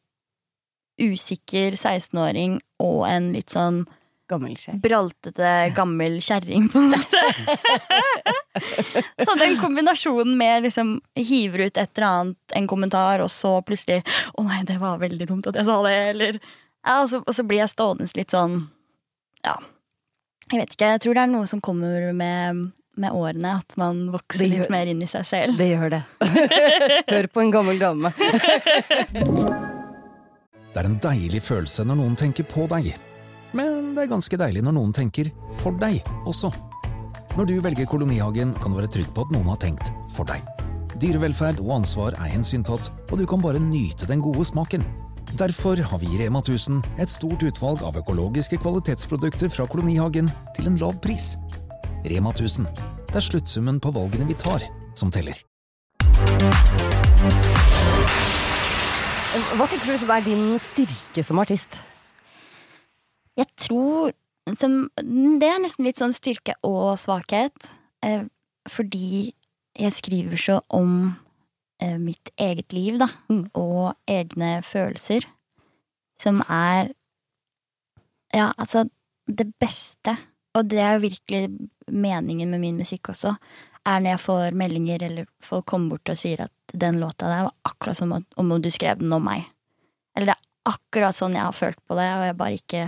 usikker 1.02 1.73
16-åring 1.78 2.59
og 2.85 2.99
en 3.09 3.31
litt 3.35 3.50
sånn 3.54 3.83
Gammel 4.32 4.56
kjerring. 4.56 4.80
braltete, 4.84 5.52
gammel 5.76 6.18
kjerring, 6.24 6.66
på 6.72 6.80
en 6.80 6.90
måte. 6.94 7.22
så 9.26 9.36
den 9.40 9.56
kombinasjonen 9.60 10.34
med 10.40 10.66
liksom 10.66 10.96
hiver 11.18 11.66
ut 11.68 11.78
et 11.78 11.92
eller 11.98 12.08
annet, 12.08 12.38
en 12.58 12.66
kommentar, 12.70 13.20
og 13.24 13.30
så 13.32 13.58
plutselig 13.66 14.02
'Å 14.34 14.44
nei, 14.48 14.62
det 14.68 14.78
var 14.82 14.98
veldig 15.02 15.28
dumt 15.30 15.46
at 15.52 15.56
jeg 15.60 15.68
sa 15.68 15.78
det', 15.86 16.10
eller 16.14 16.38
ja, 16.40 17.00
og, 17.02 17.08
så, 17.12 17.22
og 17.22 17.34
så 17.36 17.44
blir 17.46 17.62
jeg 17.62 17.70
stående 17.70 18.08
litt 18.18 18.30
sånn 18.34 18.64
Ja. 19.44 19.56
Jeg 20.52 20.60
vet 20.60 20.72
ikke. 20.74 20.88
Jeg 20.96 21.00
tror 21.00 21.14
det 21.16 21.22
er 21.22 21.30
noe 21.32 21.46
som 21.48 21.60
kommer 21.64 22.12
med, 22.12 22.72
med 23.00 23.10
årene, 23.16 23.54
at 23.62 23.76
man 23.80 24.10
vokser 24.12 24.44
gjør- 24.44 24.58
litt 24.66 24.70
mer 24.74 24.86
inn 24.90 25.00
i 25.02 25.06
seg 25.08 25.24
selv. 25.24 25.56
Det 25.56 25.68
gjør 25.70 25.90
det. 25.94 26.02
Hør 27.12 27.26
på 27.32 27.40
en 27.40 27.50
gammel 27.54 27.78
dame. 27.80 28.12
Det 30.72 30.80
er 30.80 30.86
en 30.88 30.98
deilig 31.04 31.42
følelse 31.44 31.84
når 31.84 31.98
noen 32.00 32.14
tenker 32.16 32.46
på 32.48 32.64
deg. 32.70 32.94
Men 33.52 33.92
det 33.97 34.06
er 34.06 34.12
ganske 34.12 34.38
deilig 34.40 34.62
når 34.64 34.76
noen 34.78 34.94
tenker 34.97 35.28
for 35.61 35.76
deg 35.80 36.00
også. 36.28 36.50
Når 37.37 37.49
du 37.49 37.54
velger 37.64 37.88
Kolonihagen, 37.88 38.54
kan 38.61 38.73
du 38.73 38.78
være 38.80 38.90
trygg 38.92 39.12
på 39.12 39.25
at 39.25 39.32
noen 39.32 39.49
har 39.52 39.61
tenkt 39.61 39.92
for 40.12 40.28
deg. 40.28 40.40
Dyrevelferd 41.00 41.61
og 41.64 41.78
ansvar 41.80 42.16
er 42.16 42.32
hensyntatt, 42.32 42.90
og 43.11 43.21
du 43.21 43.25
kan 43.28 43.40
bare 43.44 43.61
nyte 43.61 44.09
den 44.09 44.21
gode 44.25 44.44
smaken. 44.49 44.85
Derfor 45.40 45.80
har 45.80 46.00
vi 46.00 46.11
i 46.12 46.18
Rema 46.21 46.42
1000 46.44 46.82
et 47.00 47.11
stort 47.12 47.44
utvalg 47.44 47.85
av 47.88 47.97
økologiske 47.97 48.59
kvalitetsprodukter 48.61 49.52
fra 49.52 49.66
Kolonihagen 49.66 50.28
til 50.56 50.68
en 50.68 50.76
lav 50.80 50.99
pris. 51.04 51.35
Rema 52.04 52.35
1000. 52.37 52.68
Det 53.09 53.16
er 53.16 53.25
sluttsummen 53.25 53.80
på 53.80 53.92
valgene 53.97 54.28
vi 54.28 54.37
tar, 54.37 54.64
som 54.94 55.12
teller. 55.12 55.40
Hva 59.56 59.66
tenker 59.68 59.88
du 59.88 60.12
er 60.12 60.28
din 60.28 60.44
styrke 60.61 61.25
som 61.25 61.40
artist? 61.40 61.80
Jeg 63.38 63.48
tror 63.56 64.12
som, 64.58 64.90
Det 64.96 65.48
er 65.48 65.60
nesten 65.62 65.86
litt 65.86 66.00
sånn 66.00 66.14
styrke 66.16 66.56
og 66.66 66.96
svakhet. 67.00 67.70
Eh, 68.04 68.26
fordi 68.68 69.32
jeg 69.78 69.96
skriver 69.96 70.40
så 70.40 70.58
om 70.68 71.14
eh, 71.80 71.98
mitt 71.98 72.32
eget 72.36 72.74
liv, 72.74 72.98
da. 73.00 73.08
Mm. 73.30 73.46
Og 73.58 73.94
egne 74.10 74.56
følelser. 74.66 75.28
Som 76.20 76.42
er 76.48 76.92
Ja, 78.32 78.52
altså 78.56 78.88
Det 79.28 79.46
beste, 79.60 80.16
og 80.56 80.66
det 80.66 80.80
er 80.80 80.96
jo 80.96 81.04
virkelig 81.04 81.68
meningen 81.86 82.50
med 82.50 82.60
min 82.60 82.76
musikk 82.80 83.12
også, 83.12 83.36
er 83.86 84.00
når 84.00 84.10
jeg 84.10 84.20
får 84.24 84.56
meldinger 84.58 85.02
eller 85.02 85.28
folk 85.40 85.66
kommer 85.70 85.94
bort 85.94 86.10
og 86.10 86.18
sier 86.18 86.42
at 86.42 86.74
den 86.74 86.98
låta 86.98 87.30
der 87.30 87.44
var 87.46 87.54
akkurat 87.64 87.96
som 87.96 88.12
om 88.12 88.24
om 88.36 88.62
du 88.62 88.70
skrev 88.70 88.98
den 88.98 89.12
om 89.12 89.22
meg. 89.24 89.46
Eller 90.16 90.32
det 90.32 90.34
er 90.34 90.74
akkurat 90.74 91.14
sånn 91.14 91.38
jeg 91.38 91.44
har 91.44 91.54
følt 91.54 91.78
på 91.86 91.94
det, 91.94 92.08
og 92.16 92.24
jeg 92.26 92.36
bare 92.40 92.58
ikke 92.58 92.82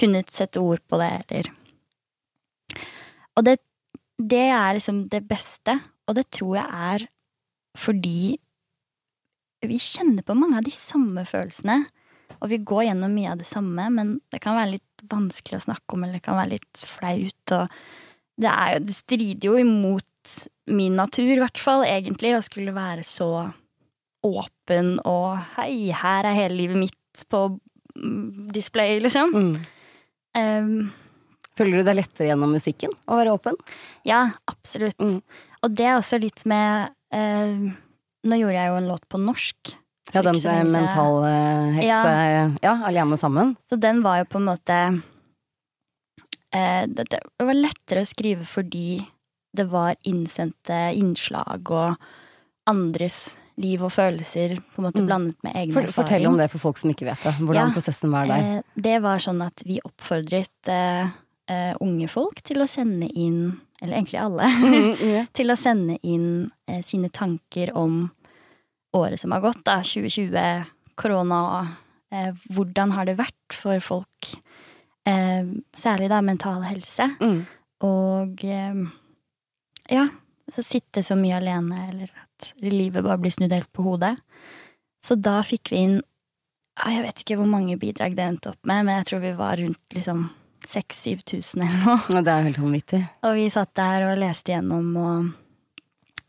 kunnet 0.00 0.30
sette 0.34 0.60
ord 0.62 0.82
på 0.90 0.98
det, 1.00 1.10
eller 1.28 1.50
Og 3.36 3.44
det, 3.46 3.58
det 4.18 4.46
er 4.54 4.76
liksom 4.76 5.08
det 5.10 5.24
beste, 5.28 5.78
og 6.06 6.14
det 6.18 6.28
tror 6.34 6.56
jeg 6.60 6.68
er 6.94 7.06
fordi 7.78 8.36
vi 9.64 9.78
kjenner 9.80 10.22
på 10.22 10.36
mange 10.38 10.60
av 10.60 10.66
de 10.66 10.70
samme 10.76 11.24
følelsene. 11.26 11.80
Og 12.42 12.50
vi 12.52 12.58
går 12.62 12.84
gjennom 12.90 13.14
mye 13.16 13.32
av 13.32 13.40
det 13.40 13.46
samme, 13.48 13.86
men 13.90 14.18
det 14.30 14.40
kan 14.44 14.54
være 14.58 14.76
litt 14.76 15.04
vanskelig 15.10 15.58
å 15.58 15.64
snakke 15.64 15.96
om, 15.96 16.04
eller 16.04 16.18
det 16.20 16.26
kan 16.26 16.36
være 16.38 16.52
litt 16.52 16.84
flaut, 16.86 17.54
det, 18.36 18.50
jo- 18.50 18.82
det 18.84 18.94
strider 18.96 19.48
jo 19.48 19.56
imot 19.58 20.34
min 20.70 20.96
natur, 21.00 21.32
i 21.34 21.40
hvert 21.40 21.60
fall, 21.60 21.84
egentlig, 21.88 22.34
å 22.36 22.44
skulle 22.44 22.74
være 22.76 23.02
så 23.06 23.30
åpen 24.24 24.98
og 25.04 25.40
hei, 25.58 25.90
her 25.92 26.24
er 26.28 26.38
hele 26.38 26.56
livet 26.62 26.80
mitt 26.86 27.24
på 27.30 27.46
display, 28.54 28.98
liksom. 29.02 29.34
Mm. 29.34 29.56
Um, 30.34 30.90
Føler 31.54 31.80
du 31.80 31.86
det 31.86 31.94
lettere 32.00 32.32
gjennom 32.32 32.54
musikken 32.56 32.92
å 33.06 33.18
være 33.20 33.34
åpen? 33.36 33.58
ja, 34.08 34.26
absolutt. 34.50 34.98
Mm. 34.98 35.20
Og 35.62 35.76
det 35.78 35.86
er 35.86 35.96
også 35.96 36.18
litt 36.18 36.42
med 36.50 36.90
uh, 37.14 37.72
Nå 38.24 38.38
gjorde 38.40 38.56
jeg 38.56 38.70
jo 38.70 38.76
en 38.80 38.88
låt 38.88 39.04
på 39.12 39.20
norsk. 39.20 39.74
Ja, 40.14 40.22
den 40.24 40.38
med 40.40 40.70
mental 40.72 41.24
eh, 41.26 41.78
helse 41.80 42.12
Ja, 42.62 42.74
alene 42.86 43.18
sammen. 43.20 43.54
Så 43.68 43.76
den 43.80 44.00
var 44.04 44.22
jo 44.22 44.28
på 44.32 44.40
en 44.40 44.46
måte 44.48 44.78
uh, 46.54 46.84
det, 46.88 47.06
det 47.12 47.20
var 47.36 47.58
lettere 47.58 48.04
å 48.04 48.08
skrive 48.08 48.46
fordi 48.48 49.02
det 49.54 49.68
var 49.70 49.94
innsendte 50.08 50.78
innslag 50.96 51.70
og 51.70 52.06
andres 52.70 53.36
liv 53.56 53.82
og 53.86 53.90
følelser 53.94 54.56
på 54.74 54.80
en 54.82 54.86
måte 54.88 55.00
Mm. 55.02 55.06
blandet 55.06 55.36
med 55.44 55.54
egen 55.54 55.72
For, 55.72 55.82
erfaring. 55.82 55.94
fortell 56.08 56.26
om 56.26 56.36
det 56.38 56.50
for 56.50 56.58
folk 56.58 56.76
som 56.78 56.90
ikke 56.90 57.06
vet 57.06 57.22
det. 57.22 57.34
Hvordan 57.38 57.68
Ja. 57.68 57.74
prosessen 57.74 58.10
var 58.10 58.26
der. 58.26 58.56
Eh, 58.58 58.62
det 58.80 59.02
var 59.02 59.18
sånn 59.18 59.44
at 59.46 59.62
vi 59.64 59.80
oppfordret 59.84 60.68
eh, 60.68 61.08
eh, 61.48 61.74
unge 61.80 62.08
folk 62.08 62.42
til 62.42 62.56
å 62.58 62.66
sende 62.68 63.08
inn, 63.14 63.60
eller 63.82 63.96
egentlig 63.98 64.20
alle, 64.20 64.42
Mm, 64.64 65.26
til 65.32 65.46
å 65.50 65.56
sende 65.56 65.98
inn 66.02 66.50
eh, 66.66 66.80
sine 66.82 67.08
tanker 67.10 67.70
om 67.76 68.10
året 68.94 69.18
som 69.20 69.30
har 69.32 69.40
gått, 69.40 69.62
da, 69.64 69.80
2020, 69.82 70.64
korona. 70.96 71.68
Eh, 72.12 72.32
hvordan 72.50 72.92
har 72.92 73.04
det 73.06 73.16
vært 73.18 73.52
for 73.52 73.78
folk, 73.80 74.34
særlig 75.06 76.08
da 76.08 76.20
mental 76.22 76.62
helse? 76.62 77.10
Mm. 77.20 77.46
Og 77.82 78.42
ja, 79.90 80.08
så 80.50 80.62
sitte 80.64 81.02
så 81.04 81.16
mye 81.18 81.36
alene, 81.36 81.88
eller 81.90 82.10
at 82.34 82.50
livet 82.64 83.04
bare 83.04 83.20
blir 83.22 83.34
snudd 83.34 83.54
helt 83.54 83.70
på 83.72 83.86
hodet. 83.86 84.16
Så 85.04 85.16
da 85.20 85.40
fikk 85.44 85.72
vi 85.72 85.84
inn 85.84 85.96
Jeg 86.74 87.04
vet 87.04 87.20
ikke 87.22 87.36
hvor 87.38 87.46
mange 87.46 87.76
bidrag 87.78 88.16
det 88.18 88.24
endte 88.24 88.50
opp 88.50 88.66
med, 88.66 88.82
men 88.86 88.96
jeg 88.98 89.06
tror 89.06 89.20
vi 89.22 89.30
var 89.38 89.60
rundt 89.60 89.94
liksom 89.94 90.24
6000-7000 90.66 91.62
eller 91.62 91.84
noe. 91.84 92.22
Det 92.24 92.32
er 92.32 92.46
helt 92.48 92.58
vanvittig. 92.58 93.00
Og 93.22 93.36
vi 93.36 93.44
satt 93.52 93.70
der 93.78 94.08
og 94.08 94.18
leste 94.18 94.54
gjennom, 94.54 94.88
og 94.98 95.28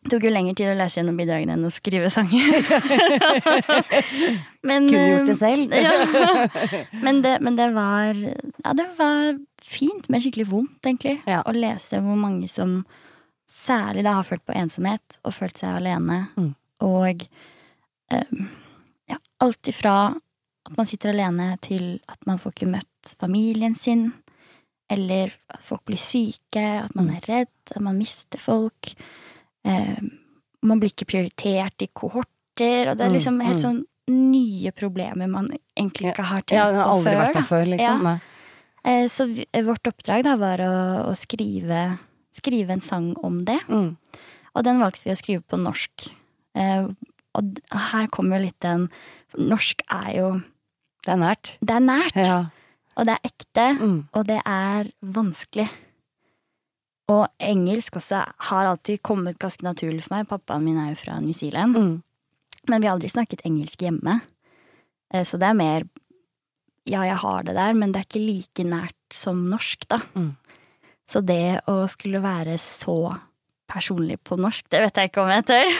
det 0.05 0.11
tok 0.13 0.27
jo 0.27 0.33
lengre 0.35 0.53
tid 0.53 0.69
å 0.69 0.75
lese 0.77 0.99
gjennom 0.99 1.17
bidragene 1.17 1.55
enn 1.55 1.65
å 1.65 1.71
skrive 1.73 2.11
sanger. 2.13 2.59
men, 4.69 4.85
Kunne 4.91 5.07
gjort 5.07 5.31
det 5.31 5.37
selv. 5.39 5.73
ja. 5.87 6.43
men, 7.07 7.23
det, 7.25 7.39
men 7.41 7.57
det 7.57 7.71
var 7.73 8.11
Ja, 8.13 8.75
det 8.77 8.85
var 8.99 9.39
fint, 9.65 10.05
men 10.13 10.21
skikkelig 10.21 10.45
vondt, 10.51 10.77
egentlig. 10.85 11.15
Ja. 11.25 11.41
Å 11.41 11.55
lese 11.57 12.03
hvor 12.05 12.21
mange 12.21 12.51
som 12.51 12.83
særlig 13.49 14.03
da 14.05 14.13
har 14.17 14.23
følt 14.27 14.45
på 14.45 14.55
ensomhet 14.57 15.19
og 15.23 15.33
følt 15.33 15.57
seg 15.61 15.77
alene. 15.79 16.19
Mm. 16.37 16.51
Og 16.85 17.25
eh, 18.11 18.45
ja, 19.11 19.17
alt 19.45 19.69
ifra 19.71 19.95
at 20.65 20.77
man 20.79 20.87
sitter 20.89 21.11
alene, 21.13 21.51
til 21.61 21.99
at 22.09 22.23
man 22.25 22.39
får 22.41 22.55
ikke 22.55 22.71
møtt 22.73 23.15
familien 23.21 23.75
sin. 23.77 24.07
Eller 24.89 25.31
at 25.53 25.61
folk 25.65 25.83
blir 25.85 25.97
syke, 26.01 26.61
at 26.85 26.93
man 26.97 27.11
er 27.13 27.21
redd, 27.29 27.51
at 27.75 27.81
man 27.85 27.97
mister 28.01 28.41
folk. 28.41 28.91
Eh, 29.65 29.99
man 30.65 30.81
blir 30.81 30.89
ikke 30.93 31.05
prioritert 31.09 31.85
i 31.85 31.89
kohorter, 31.93 32.89
og 32.91 32.97
det 32.97 33.05
er 33.05 33.11
Mm, 33.11 33.17
liksom 33.17 33.39
helt 33.45 33.61
mm. 33.61 33.65
sånn 33.65 33.83
nye 34.09 34.71
problemer 34.77 35.27
man 35.29 35.47
egentlig 35.77 36.11
ikke 36.13 36.25
har 36.29 36.41
tenkt 36.45 36.57
Ja, 36.57 36.65
har 36.73 36.91
på 36.95 37.03
før. 37.05 37.15
vært 37.21 37.33
der 37.39 37.47
før, 37.49 37.65
liksom. 37.65 38.05
Ja. 38.09 38.17
Eh, 38.85 39.07
Så 39.09 39.25
eh, 39.53 39.63
vårt 39.65 39.87
oppdrag 39.89 40.23
da 40.23 40.35
var 40.37 40.57
å, 40.65 40.73
å 41.09 41.13
skrive, 41.17 41.97
skrive 42.35 42.75
en 42.75 42.81
sang 42.83 43.13
om 43.23 43.43
det. 43.47 43.59
Mm. 43.69 43.95
Og 44.55 44.63
den 44.67 44.79
valgte 44.83 45.07
vi 45.07 45.13
å 45.15 45.19
skrive 45.19 45.43
på 45.47 45.59
norsk. 45.59 46.09
Eh, 46.55 46.87
og 47.35 47.57
her 47.91 48.07
kommer 48.07 48.37
jo 48.39 48.45
litt 48.47 48.59
den 48.63 48.89
Norsk 49.35 49.81
er 49.91 50.11
jo 50.15 50.27
Det 51.03 51.11
er 51.11 51.17
nært. 51.19 51.57
Det 51.59 51.75
er 51.75 51.83
nært, 51.83 52.15
Ja. 52.15 52.37
og 52.95 53.05
det 53.05 53.13
er 53.17 53.29
ekte, 53.29 53.65
Mm. 53.79 54.07
og 54.13 54.27
det 54.27 54.41
er 54.45 54.87
vanskelig. 55.03 55.67
Og 57.11 57.27
engelsk 57.39 57.93
også 57.99 58.23
har 58.49 58.65
alltid 58.65 59.01
kommet 59.03 59.37
ganske 59.37 59.61
naturlig 59.61 60.01
for 60.03 60.15
meg. 60.15 60.27
Pappaen 60.27 60.63
min 60.63 60.77
er 60.81 60.89
jo 60.89 60.95
fra 60.95 61.19
New 61.19 61.33
Zealand, 61.33 61.75
Mm. 61.75 62.01
men 62.67 62.81
vi 62.81 62.87
har 62.87 62.95
aldri 62.97 63.09
snakket 63.09 63.41
engelsk 63.45 63.77
hjemme. 63.79 64.21
Eh, 65.13 65.23
Så 65.23 65.37
det 65.39 65.43
er 65.49 65.53
mer 65.53 65.83
Ja, 66.87 67.01
jeg 67.01 67.17
har 67.17 67.41
det 67.43 67.55
der, 67.55 67.73
men 67.73 67.91
det 67.91 67.99
er 67.99 68.05
ikke 68.05 68.25
like 68.25 68.63
nært 68.63 68.93
som 69.11 69.49
norsk, 69.49 69.87
da. 69.89 69.97
Mm. 70.15 70.37
Så 71.09 71.21
det 71.21 71.61
å 71.69 71.83
skulle 71.91 72.21
være 72.23 72.57
så 72.61 73.15
personlig 73.69 74.19
på 74.25 74.37
norsk, 74.37 74.65
det 74.73 74.81
vet 74.83 74.99
jeg 75.01 75.09
ikke 75.11 75.23
om 75.23 75.31
jeg 75.33 75.45
tør. 75.49 75.73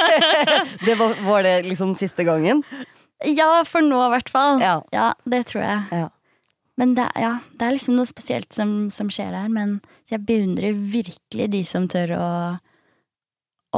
Det 0.86 0.94
var, 0.98 1.14
var 1.24 1.42
det 1.46 1.54
liksom 1.68 1.94
siste 1.98 2.24
gangen? 2.26 2.62
Ja, 3.24 3.62
for 3.66 3.84
nå 3.84 4.00
i 4.04 4.10
hvert 4.12 4.28
fall. 4.32 4.60
Ja. 4.60 5.12
det 5.24 5.44
tror 5.50 5.62
jeg. 5.62 5.84
Ja. 5.94 6.08
Men 6.76 6.94
det, 6.98 7.06
ja, 7.22 7.36
det 7.54 7.66
er 7.68 7.76
liksom 7.76 7.94
noe 7.96 8.08
spesielt 8.10 8.50
som, 8.52 8.90
som 8.90 9.10
skjer 9.14 9.30
der. 9.32 9.48
Men 9.52 9.76
jeg 10.10 10.24
beundrer 10.26 10.74
virkelig 10.74 11.46
de 11.54 11.62
som 11.66 11.86
tør 11.88 12.16
å, 12.18 12.28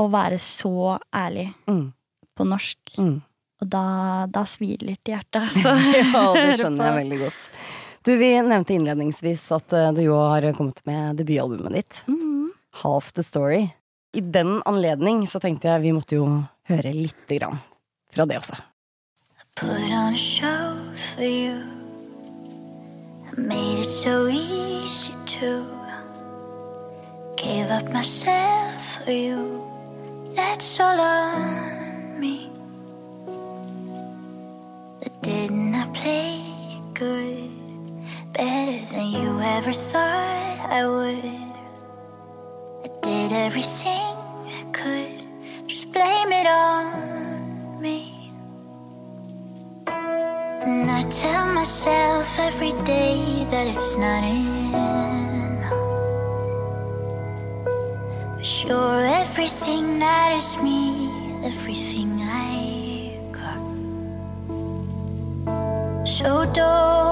å 0.00 0.04
være 0.12 0.40
så 0.42 0.96
ærlig 1.14 1.50
Mm. 1.68 1.90
på 2.36 2.48
norsk. 2.48 2.96
Mm. 2.98 3.18
Og 3.62 3.68
da, 3.72 3.84
da 4.32 4.42
svir 4.48 4.80
det 4.80 4.90
litt 4.94 5.08
i 5.12 5.14
hjertet. 5.14 5.42
Altså. 5.44 5.76
ja, 6.00 6.24
det 6.36 6.56
skjønner 6.62 6.88
jeg 6.90 6.98
veldig 7.02 7.20
godt. 7.26 7.50
Du, 8.06 8.16
Vi 8.16 8.42
nevnte 8.42 8.74
innledningsvis 8.74 9.52
at 9.52 9.72
eh, 9.72 9.92
du 9.92 10.04
jo 10.04 10.14
har 10.14 10.44
kommet 10.54 10.84
med 10.86 11.16
debutalbumet 11.18 11.72
ditt. 11.74 11.96
Mm. 12.06 12.52
Half 12.82 13.12
the 13.12 13.22
Story. 13.22 13.68
I 14.14 14.20
den 14.20 14.62
anledning 14.64 15.24
så 15.26 15.40
tenkte 15.42 15.72
jeg 15.72 15.82
vi 15.82 15.92
måtte 15.96 16.14
jo 16.14 16.28
høre 16.70 16.92
lite 16.94 17.40
grann 17.40 17.58
fra 18.14 18.28
det 18.30 18.38
også. 18.38 18.60
Put 19.58 19.90
on 19.90 20.14
a 20.14 20.16
show 20.16 20.78
for 20.94 21.26
you. 21.26 21.58
I 23.26 23.40
made 23.40 23.80
it 23.82 23.90
so 23.90 24.28
easy 24.30 25.12
to 25.40 25.66
give 27.42 27.66
up 27.74 27.90
myself 27.92 29.02
for 29.02 29.10
you. 29.10 29.66
That's 30.36 30.78
all 30.78 31.00
on 31.00 32.20
me. 32.20 32.45
You 39.66 39.72
ever 39.72 39.80
thought 39.80 40.58
I 40.70 40.86
would. 40.86 41.24
I 42.84 42.88
did 43.02 43.32
everything 43.32 44.14
I 44.46 44.64
could. 44.72 45.22
Just 45.66 45.92
blame 45.92 46.30
it 46.30 46.46
on 46.46 47.80
me. 47.82 48.30
And 49.88 50.88
I 50.88 51.02
tell 51.10 51.52
myself 51.52 52.38
every 52.38 52.74
day 52.84 53.44
that 53.50 53.66
it's 53.66 53.96
not 53.96 54.22
enough. 54.22 55.72
But 58.36 58.64
you're 58.64 59.04
everything 59.22 59.98
that 59.98 60.32
is 60.36 60.58
me, 60.62 61.10
everything 61.44 62.20
I 62.22 63.18
got. 63.32 63.58
So 66.06 66.44
don't 66.52 67.05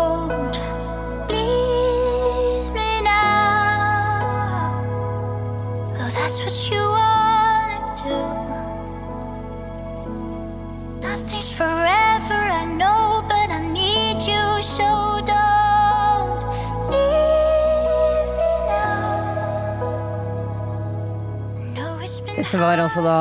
Dette 22.35 22.59
var 22.59 22.81
altså 22.83 22.99
da 23.05 23.19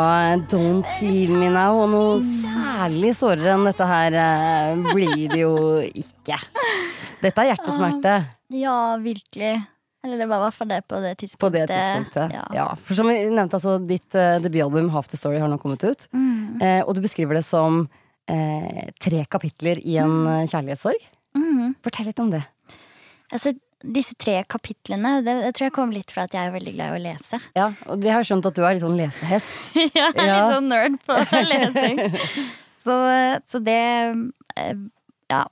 Don't 0.50 0.90
Leave 1.06 1.36
Me 1.38 1.52
Now, 1.54 1.84
og 1.84 1.92
noe 1.92 2.14
særlig 2.24 3.12
sårere 3.14 3.52
enn 3.54 3.68
dette 3.68 3.86
her 3.86 4.16
eh, 4.18 4.88
blir 4.88 5.30
det 5.30 5.44
jo 5.44 5.54
ikke. 5.86 6.40
Dette 7.22 7.44
er 7.44 7.52
hjertesmerte. 7.52 8.16
Ja, 8.58 8.78
virkelig. 9.04 9.52
Eller 10.04 10.20
det 10.20 10.28
var 10.28 10.42
i 10.42 10.46
hvert 10.48 10.58
fall 10.58 10.72
det 10.72 10.80
på 10.90 10.98
det 11.04 11.14
På 11.14 11.22
tidspunktet. 11.22 11.60
det 11.62 11.78
tidspunktet. 11.78 12.34
Ja. 12.36 12.44
Ja. 12.58 12.66
For 12.82 12.98
som 12.98 13.12
vi 13.12 13.20
nevnte, 13.30 13.60
altså, 13.60 13.78
ditt 13.78 14.18
uh, 14.18 14.42
debutalbum 14.44 14.90
Half 14.96 15.12
the 15.14 15.20
Story 15.22 15.38
har 15.40 15.52
nå 15.52 15.62
kommet 15.62 15.86
ut. 15.86 16.08
Mm. 16.12 16.58
Eh, 16.58 16.82
og 16.82 16.98
du 16.98 17.04
beskriver 17.06 17.38
det 17.38 17.46
som 17.46 17.84
eh, 18.28 18.90
tre 18.98 19.24
kapitler 19.30 19.80
i 19.86 20.00
en 20.02 20.18
mm. 20.26 20.50
kjærlighetssorg. 20.52 21.06
Mm. 21.38 21.78
Fortell 21.86 22.10
litt 22.10 22.26
om 22.26 22.34
det. 22.34 22.42
Altså, 23.30 23.54
disse 23.84 24.16
tre 24.16 24.38
kapitlene, 24.48 25.18
det, 25.26 25.34
det 25.44 25.52
tror 25.58 25.66
jeg 25.68 25.74
kom 25.76 25.92
litt 25.92 26.12
fra 26.16 26.24
at 26.24 26.34
jeg 26.34 26.48
er 26.48 26.54
veldig 26.56 26.74
glad 26.78 26.94
i 26.94 26.98
å 27.00 27.04
lese. 27.04 27.40
Ja, 27.60 27.70
og 27.92 28.00
det 28.04 28.12
har 28.16 28.24
skjønt 28.24 28.46
at 28.48 28.56
du 28.56 28.64
er 28.64 28.74
litt 28.78 28.84
sånn 28.86 28.96
lesehest. 29.00 29.52
ja, 29.98 30.08
jeg 30.16 30.20
er 30.24 30.30
Ja. 30.30 30.38
litt 30.38 30.56
sånn 30.56 30.70
nerd 30.72 30.96
på 31.04 31.18
lesing. 31.52 32.00
så, 32.86 32.96
så 33.52 33.60
det 33.64 33.80
eh, 34.58 34.78
Ja. 35.32 35.44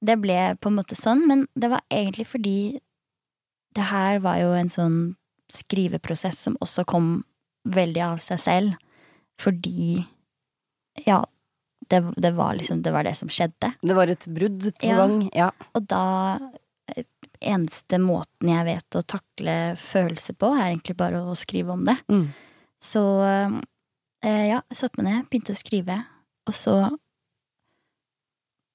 Det 0.00 0.14
ble 0.22 0.36
på 0.62 0.70
en 0.70 0.76
måte 0.78 0.94
sånn, 0.94 1.24
men 1.26 1.46
det 1.58 1.72
var 1.72 1.80
egentlig 1.90 2.28
fordi 2.30 2.58
det 3.74 3.88
her 3.90 4.20
var 4.22 4.36
jo 4.38 4.52
en 4.54 4.68
sånn 4.70 4.98
skriveprosess 5.50 6.38
som 6.46 6.54
også 6.62 6.84
kom 6.86 7.08
veldig 7.66 8.04
av 8.12 8.20
seg 8.22 8.38
selv. 8.44 8.76
Fordi 9.42 10.04
Ja, 11.06 11.24
det, 11.90 12.00
det 12.20 12.30
var 12.36 12.54
liksom 12.58 12.82
Det 12.82 12.92
var 12.94 13.06
det 13.06 13.16
som 13.18 13.28
skjedde. 13.32 13.72
Det 13.82 13.94
var 13.96 14.10
et 14.12 14.26
brudd 14.34 14.68
på 14.78 14.86
Ja. 14.86 14.96
gang. 15.02 15.18
Ja. 15.34 15.50
Og 15.74 15.86
da 15.90 16.38
Eneste 17.40 17.98
måten 18.02 18.50
jeg 18.50 18.66
vet 18.66 18.98
å 18.98 19.04
takle 19.06 19.56
følelser 19.78 20.34
på, 20.38 20.50
er 20.56 20.72
egentlig 20.72 20.96
bare 20.98 21.20
å 21.22 21.36
skrive 21.38 21.74
om 21.76 21.84
det. 21.86 21.96
Mm. 22.10 22.24
Så 22.82 23.02
eh, 23.24 24.44
ja, 24.50 24.62
jeg 24.62 24.78
satte 24.80 25.00
meg 25.00 25.08
ned, 25.10 25.28
begynte 25.30 25.54
å 25.54 25.60
skrive, 25.60 26.00
og 26.48 26.56
så 26.56 26.74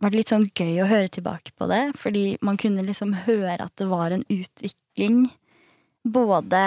var 0.03 0.11
det 0.11 0.19
litt 0.19 0.31
sånn 0.33 0.49
gøy 0.51 0.81
å 0.83 0.89
høre 0.89 1.11
tilbake 1.15 1.53
på 1.55 1.67
det, 1.71 1.83
fordi 1.99 2.25
man 2.43 2.57
kunne 2.59 2.83
liksom 2.83 3.13
høre 3.23 3.61
at 3.63 3.75
det 3.79 3.87
var 3.87 4.11
en 4.11 4.25
utvikling, 4.31 5.29
både 6.03 6.63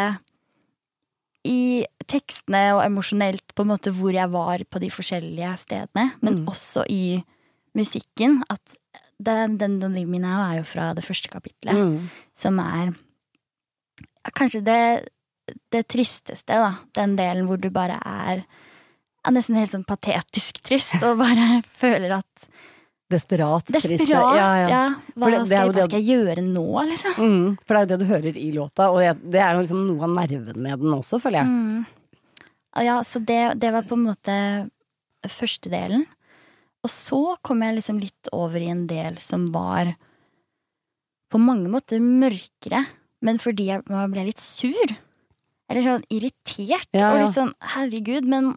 i 1.47 1.85
tekstene 2.09 2.63
og 2.75 2.81
emosjonelt, 2.87 3.45
på 3.55 3.63
en 3.63 3.71
måte 3.75 3.93
hvor 3.95 4.17
jeg 4.17 4.33
var 4.33 4.65
på 4.73 4.81
de 4.83 4.89
forskjellige 4.91 5.53
stedene, 5.63 6.13
men 6.25 6.41
Mm. 6.41 6.47
også 6.49 6.87
i 6.91 7.23
musikken, 7.77 8.43
at 8.49 8.77
den, 9.23 9.57
den 9.59 9.79
Don't 9.81 9.95
Leave 9.97 10.09
Me 10.11 10.19
Now 10.21 10.43
er 10.51 10.59
jo 10.59 10.65
fra 10.69 10.91
det 10.95 11.05
første 11.05 11.29
kapitlet 11.33 11.75
Mm. 11.75 12.09
som 12.37 12.59
er 12.61 12.95
kanskje 14.37 14.63
det, 14.67 15.09
det 15.73 15.85
tristeste, 15.89 16.53
da. 16.59 16.73
Den 16.99 17.17
delen 17.17 17.47
hvor 17.49 17.61
du 17.61 17.71
bare 17.71 17.97
er 18.05 18.43
ja, 18.45 19.31
nesten 19.35 19.57
helt 19.59 19.73
sånn 19.73 19.87
patetisk 19.87 20.61
trist, 20.67 20.99
og 21.03 21.19
bare 21.23 21.63
føler 21.81 22.19
at 22.19 22.49
Desperat. 23.11 23.69
trist. 23.71 24.03
Ja. 24.11 24.23
Ja, 24.35 24.47
ja. 24.69 24.81
Hva, 25.15 25.31
det- 25.31 25.31
det 25.31 25.41
er 25.41 25.45
skal, 25.47 25.57
jeg- 25.67 25.75
hva 25.77 25.85
skal 25.87 26.01
jeg 26.03 26.09
gjøre 26.11 26.43
nå, 26.43 26.67
liksom? 26.91 27.15
Mm, 27.23 27.59
for 27.65 27.75
det 27.75 27.79
er 27.79 27.87
jo 27.87 27.91
det 27.93 27.99
du 28.01 28.07
hører 28.13 28.37
i 28.37 28.49
låta, 28.53 28.89
og 28.91 28.99
jeg, 29.01 29.15
det 29.31 29.41
er 29.41 29.53
jo 29.55 29.61
liksom 29.63 29.85
noe 29.87 30.03
av 30.03 30.11
nerven 30.17 30.57
med 30.63 30.81
den 30.83 30.93
også, 30.97 31.21
føler 31.23 31.39
jeg. 31.45 31.47
Mm. 31.47 31.87
Og 32.77 32.83
Ja, 32.85 32.97
så 33.07 33.25
det, 33.25 33.59
det 33.63 33.71
var 33.73 33.83
på 33.89 33.95
en 33.97 34.05
måte 34.11 34.35
første 35.31 35.71
delen. 35.71 36.05
Og 36.85 36.93
så 36.93 37.21
kom 37.47 37.65
jeg 37.65 37.79
liksom 37.79 38.03
litt 38.03 38.31
over 38.37 38.63
i 38.63 38.71
en 38.71 38.85
del 38.91 39.17
som 39.23 39.49
var 39.55 39.95
på 41.33 41.41
mange 41.43 41.71
måter 41.73 42.03
mørkere, 42.03 42.85
men 43.27 43.41
fordi 43.43 43.71
jeg 43.73 43.83
ble 43.87 44.27
litt 44.29 44.43
sur. 44.43 44.93
Eller 45.67 45.83
sånn 45.83 46.05
irritert. 46.15 46.89
Ja, 46.95 47.11
Og 47.11 47.25
litt 47.25 47.35
sånn 47.35 47.53
herregud, 47.75 48.29
men 48.31 48.53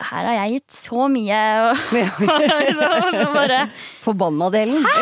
her 0.00 0.26
har 0.28 0.36
jeg 0.42 0.58
gitt 0.58 0.76
så 0.76 1.06
mye, 1.12 1.40
og, 1.64 1.80
liksom, 1.96 2.94
og 3.00 3.16
så 3.16 3.26
bare 3.36 3.60
Forbanna-delen. 4.04 4.84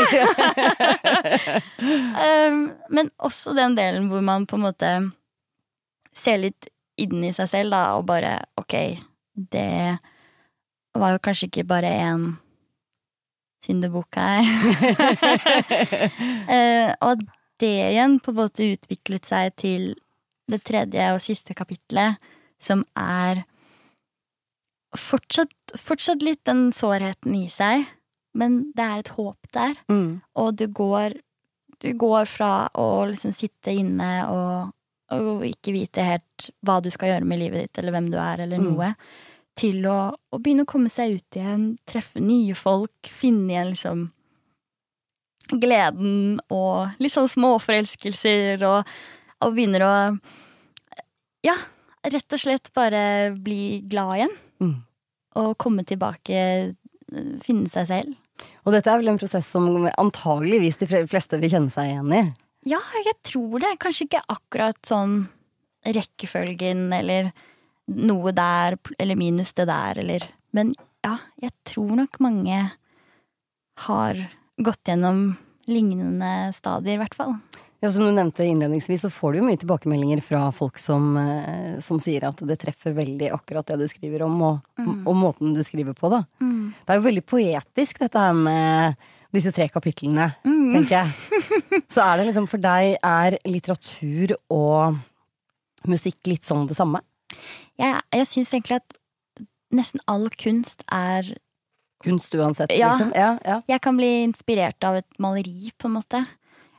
Um, 2.19 2.73
men 2.93 3.09
også 3.23 3.53
den 3.57 3.77
delen 3.79 4.09
hvor 4.11 4.23
man 4.25 4.45
på 4.49 4.57
en 4.59 4.65
måte 4.65 4.89
ser 6.17 6.41
litt 6.43 6.67
inni 7.01 7.31
seg 7.35 7.49
selv, 7.51 7.73
da, 7.73 7.83
og 7.97 8.07
bare 8.09 8.33
ok, 8.59 8.75
det 9.55 9.99
var 10.99 11.15
jo 11.15 11.23
kanskje 11.23 11.49
ikke 11.49 11.67
bare 11.71 11.93
en 12.03 12.25
syndebukk 13.65 14.19
her. 14.21 14.45
Eh, 16.49 16.95
og 17.05 17.21
det 17.61 17.69
igjen 17.91 18.15
på 18.25 18.33
en 18.33 18.39
måte 18.39 18.65
utviklet 18.73 19.27
seg 19.29 19.53
til 19.61 19.83
det 20.49 20.63
tredje 20.65 21.11
og 21.13 21.21
siste 21.21 21.53
kapitlet, 21.59 22.17
som 22.63 22.85
er 22.97 23.43
fortsatt, 24.97 25.53
fortsatt 25.77 26.25
litt 26.25 26.41
den 26.49 26.71
sårheten 26.73 27.35
i 27.37 27.47
seg, 27.53 27.85
men 28.39 28.61
det 28.77 28.85
er 28.87 29.03
et 29.03 29.13
håp 29.19 29.51
der. 29.53 29.77
Mm. 29.93 30.21
Og 30.41 30.57
du 30.57 30.67
går, 30.73 31.19
du 31.85 31.91
går 32.01 32.29
fra 32.31 32.53
å 32.79 32.89
liksom 33.11 33.35
sitte 33.37 33.75
inne 33.77 34.13
og, 34.33 34.73
og 35.15 35.45
ikke 35.49 35.75
vite 35.77 36.07
helt 36.07 36.49
hva 36.65 36.79
du 36.85 36.89
skal 36.95 37.13
gjøre 37.13 37.29
med 37.29 37.43
livet 37.45 37.67
ditt, 37.67 37.83
eller 37.83 37.99
hvem 37.99 38.09
du 38.15 38.19
er, 38.23 38.47
eller 38.47 38.65
Mm. 38.65 38.95
Til 39.59 39.83
å, 39.91 39.99
å 40.15 40.39
begynne 40.39 40.65
å 40.67 40.71
komme 40.71 40.91
seg 40.93 41.19
ut 41.19 41.39
igjen, 41.39 41.73
treffe 41.89 42.23
nye 42.23 42.55
folk, 42.59 43.11
finne 43.11 43.53
igjen 43.53 43.73
liksom 43.73 44.07
gleden 45.49 46.41
og 46.53 47.01
litt 47.01 47.15
sånn 47.15 47.31
småforelskelser, 47.31 48.63
og, 48.69 48.91
og 49.45 49.57
begynner 49.57 49.85
å 49.87 49.95
ja, 51.47 51.55
rett 52.05 52.35
og 52.35 52.43
slett 52.43 52.73
bare 52.77 53.33
bli 53.35 53.81
glad 53.89 54.19
igjen. 54.19 54.37
Mm. 54.63 54.77
Og 55.39 55.55
komme 55.61 55.85
tilbake, 55.89 56.75
finne 57.45 57.71
seg 57.73 57.89
selv. 57.91 58.17
Og 58.67 58.75
dette 58.75 58.91
er 58.91 59.01
vel 59.01 59.11
en 59.13 59.21
prosess 59.21 59.49
som 59.51 59.89
antageligvis 59.89 60.79
de 60.83 60.89
fleste 61.11 61.41
vil 61.41 61.53
kjenne 61.53 61.73
seg 61.73 61.93
igjen 61.93 62.15
i. 62.15 62.23
Ja, 62.69 62.81
jeg 63.07 63.17
tror 63.27 63.63
det. 63.63 63.77
Kanskje 63.81 64.09
ikke 64.09 64.27
akkurat 64.29 64.79
sånn 64.87 65.23
rekkefølgen 65.87 66.91
eller 66.93 67.31
noe 67.89 68.33
der 68.37 68.77
eller 68.99 69.19
minus 69.19 69.55
det 69.57 69.69
der 69.71 69.99
eller 70.03 70.25
Men 70.57 70.73
ja, 71.05 71.19
jeg 71.41 71.53
tror 71.69 71.97
nok 71.99 72.19
mange 72.25 72.71
har 73.85 74.21
gått 74.59 74.89
gjennom 74.89 75.37
lignende 75.69 76.51
stadier, 76.57 76.97
i 76.97 77.03
hvert 77.03 77.15
fall. 77.15 77.35
Ja, 77.79 77.93
som 77.93 78.03
du 78.03 78.11
nevnte 78.11 78.43
innledningsvis, 78.43 79.05
så 79.05 79.11
får 79.13 79.33
du 79.33 79.39
jo 79.39 79.45
mye 79.47 79.61
tilbakemeldinger 79.61 80.23
fra 80.25 80.49
folk 80.51 80.81
som, 80.83 81.13
eh, 81.21 81.77
som 81.85 82.01
sier 82.03 82.25
at 82.27 82.41
det 82.49 82.57
treffer 82.59 82.97
veldig 82.97 83.29
akkurat 83.37 83.69
det 83.69 83.77
du 83.79 83.87
skriver 83.87 84.25
om, 84.27 84.41
og, 84.43 84.81
og 85.07 85.15
måten 85.15 85.53
du 85.55 85.61
skriver 85.63 85.95
på, 85.95 86.11
da. 86.11 86.25
Det 86.41 86.95
er 86.95 86.99
jo 86.99 87.07
veldig 87.07 87.25
poetisk, 87.29 88.01
dette 88.03 88.25
her 88.25 88.35
med 88.35 88.99
disse 89.37 89.53
tre 89.55 89.69
kapitlene, 89.71 90.31
tenker 90.43 90.97
jeg. 90.97 91.85
Så 91.93 92.03
er 92.03 92.19
det 92.19 92.31
liksom 92.31 92.49
for 92.51 92.65
deg, 92.65 92.97
er 93.05 93.39
litteratur 93.47 94.35
og 94.51 94.99
musikk 95.87 96.33
litt 96.33 96.49
sånn 96.49 96.67
det 96.67 96.75
samme? 96.81 97.05
Jeg, 97.79 98.01
jeg 98.13 98.27
syns 98.27 98.53
egentlig 98.55 98.81
at 98.81 98.97
nesten 99.75 100.01
all 100.11 100.29
kunst 100.41 100.85
er 100.91 101.35
Kunst 101.99 102.35
uansett, 102.39 102.71
Ja. 102.79 102.93
liksom? 102.93 103.11
Ja, 103.15 103.33
ja. 103.45 103.57
Jeg 103.67 103.81
kan 103.83 103.97
bli 103.99 104.23
inspirert 104.23 104.85
av 104.87 105.01
et 105.01 105.07
maleri, 105.19 105.73
på 105.79 105.89
en 105.89 105.97
måte. 105.97 106.21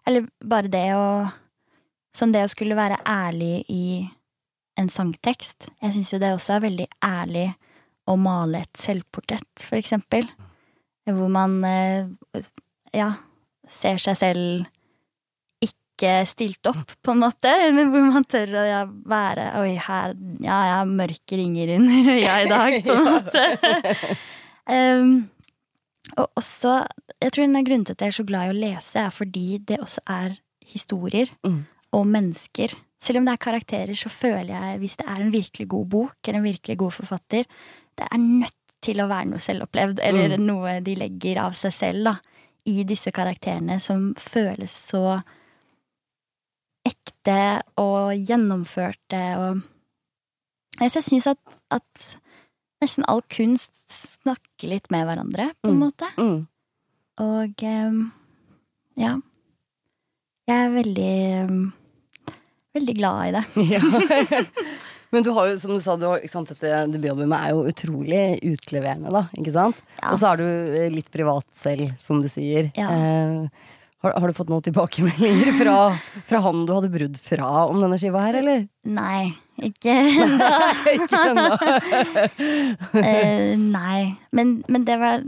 Eller 0.08 0.30
bare 0.40 0.72
det 0.72 0.86
å 0.96 1.06
Sånn 2.16 2.32
det 2.34 2.42
å 2.42 2.50
skulle 2.50 2.74
være 2.74 2.98
ærlig 3.06 3.66
i 3.70 4.10
en 4.82 4.88
sangtekst. 4.90 5.68
Jeg 5.80 5.94
syns 5.94 6.10
jo 6.12 6.18
det 6.20 6.32
også 6.34 6.56
er 6.56 6.64
veldig 6.64 6.88
ærlig 7.06 7.44
å 8.10 8.16
male 8.18 8.64
et 8.64 8.80
selvportrett, 8.82 9.62
for 9.62 9.78
eksempel. 9.78 10.26
Hvor 11.06 11.30
man 11.30 11.60
eh, 11.70 12.08
ja, 12.98 13.12
ser 13.70 14.02
seg 14.02 14.18
selv 14.18 14.66
ikke 16.00 16.14
stilt 16.32 16.70
opp, 16.72 16.94
på 17.04 17.12
en 17.12 17.20
måte, 17.26 17.52
men 17.76 17.92
hvor 17.92 18.06
man 18.08 18.24
tør 18.32 18.54
å 18.56 18.64
ja, 18.66 18.80
være 18.88 19.50
Oi, 19.60 19.74
her 19.84 20.16
Ja, 20.40 20.58
jeg 20.70 20.76
har 20.80 20.86
mørke 20.90 21.38
ringer 21.38 21.76
under 21.76 22.12
øya 22.16 22.38
i 22.46 22.50
dag, 22.50 22.78
på 22.88 22.96
en 22.96 23.10
måte. 23.12 24.18
um, 24.72 25.12
og 26.18 26.30
også, 26.40 26.76
jeg 27.22 27.34
tror 27.36 27.44
en 27.46 27.58
av 27.60 27.66
grunnene 27.68 27.86
til 27.90 27.98
at 27.98 28.02
jeg 28.06 28.14
er 28.14 28.18
så 28.18 28.26
glad 28.30 28.48
i 28.48 28.54
å 28.54 28.60
lese, 28.60 29.02
er 29.04 29.12
fordi 29.14 29.48
det 29.70 29.78
også 29.84 30.02
er 30.10 30.38
historier 30.70 31.30
Mm. 31.46 31.60
og 31.94 32.06
mennesker. 32.08 32.74
Selv 33.02 33.22
om 33.22 33.26
det 33.28 33.34
er 33.36 33.44
karakterer, 33.46 33.96
så 33.98 34.10
føler 34.12 34.50
jeg, 34.54 34.80
hvis 34.82 34.98
det 35.00 35.06
er 35.08 35.22
en 35.24 35.32
virkelig 35.34 35.68
god 35.72 35.86
bok, 35.90 36.16
eller 36.28 36.40
en 36.42 36.50
virkelig 36.50 36.78
god 36.82 36.92
forfatter, 36.98 37.46
det 37.98 38.08
er 38.12 38.18
nødt 38.20 38.56
til 38.84 39.00
å 39.04 39.08
være 39.10 39.30
noe 39.32 39.40
selvopplevd, 39.44 40.00
eller 40.04 40.38
Mm. 40.38 40.46
noe 40.48 40.80
de 40.82 40.96
legger 40.96 41.40
av 41.44 41.54
seg 41.58 41.74
selv, 41.74 42.04
da, 42.04 42.16
i 42.66 42.84
disse 42.84 43.12
karakterene, 43.12 43.80
som 43.82 44.14
føles 44.20 44.72
så 44.92 45.22
ekte 46.90 47.38
og 47.80 48.14
gjennomførte 48.18 49.22
og 49.40 49.62
Så 50.80 51.00
jeg 51.02 51.08
syns 51.10 51.28
at, 51.28 51.40
at 51.76 52.04
nesten 52.82 53.04
all 53.12 53.22
kunst 53.28 53.76
snakker 54.22 54.70
litt 54.72 54.88
med 54.94 55.06
hverandre, 55.10 55.50
på 55.60 55.70
en 55.74 55.76
Mm. 55.76 55.82
måte. 55.84 56.08
Mm. 56.18 56.38
Og 57.20 57.64
ehm, 57.68 57.98
ja. 58.96 59.18
Jeg 60.48 60.66
er 60.66 60.72
veldig 60.78 61.10
ehm, 61.42 61.58
veldig 62.78 62.96
glad 62.96 63.28
i 63.28 63.34
det. 63.36 63.44
Ja. 63.76 63.82
Men 65.12 65.24
du 65.26 65.32
har 65.34 65.48
jo, 65.50 65.56
som 65.58 65.72
du 65.74 65.80
sa, 65.82 65.96
du 65.98 66.06
har, 66.06 66.22
sant, 66.30 66.52
dette 66.54 66.84
debutalbumet 66.94 67.34
er 67.42 67.56
jo 67.58 67.64
utrolig 67.72 68.20
utleverende, 68.46 69.10
da. 69.10 69.24
Ikke 69.42 69.52
sant? 69.56 69.80
Ja. 69.98 70.12
Og 70.14 70.20
så 70.22 70.28
er 70.30 70.38
du 70.38 70.46
eh, 70.78 70.92
litt 70.94 71.10
privat 71.10 71.48
selv, 71.58 71.90
som 72.06 72.22
du 72.22 72.28
sier. 72.30 72.70
Ja. 72.78 72.92
Eh, 72.94 73.48
Har, 74.00 74.14
har 74.16 74.32
du 74.32 74.34
fått 74.38 74.48
noen 74.52 74.64
tilbakemeldinger 74.64 75.52
fra, 75.60 75.74
fra 76.28 76.40
han 76.46 76.62
du 76.64 76.72
hadde 76.72 76.92
brudd 76.94 77.18
fra 77.20 77.66
om 77.68 77.82
denne 77.84 77.98
skiva 78.00 78.22
her, 78.24 78.38
eller? 78.40 78.62
Nei, 78.88 79.34
ikke 79.60 79.92
ennå. 79.92 80.52
Ikke 80.96 81.20
ennå. 81.34 81.50
uh, 82.96 83.54
nei. 83.80 84.16
Men, 84.32 84.60
men 84.72 84.86
det 84.88 84.96
var 85.02 85.26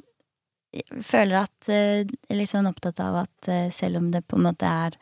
Jeg 0.72 1.04
føler 1.04 1.42
at 1.42 1.68
uh, 1.68 2.00
Jeg 2.00 2.32
er 2.32 2.40
litt 2.40 2.54
sånn 2.54 2.70
opptatt 2.70 3.02
av 3.04 3.26
at 3.26 3.50
uh, 3.52 3.68
selv 3.76 4.00
om 4.00 4.08
det 4.14 4.24
på 4.32 4.40
en 4.40 4.48
måte 4.48 4.72
er 4.72 4.96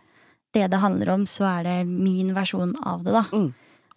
det 0.57 0.65
det 0.73 0.79
handler 0.81 1.11
om, 1.13 1.27
så 1.29 1.45
er 1.45 1.67
det 1.67 1.75
min 1.85 2.33
versjon 2.33 2.71
av 2.81 3.03
det, 3.05 3.13
da. 3.13 3.21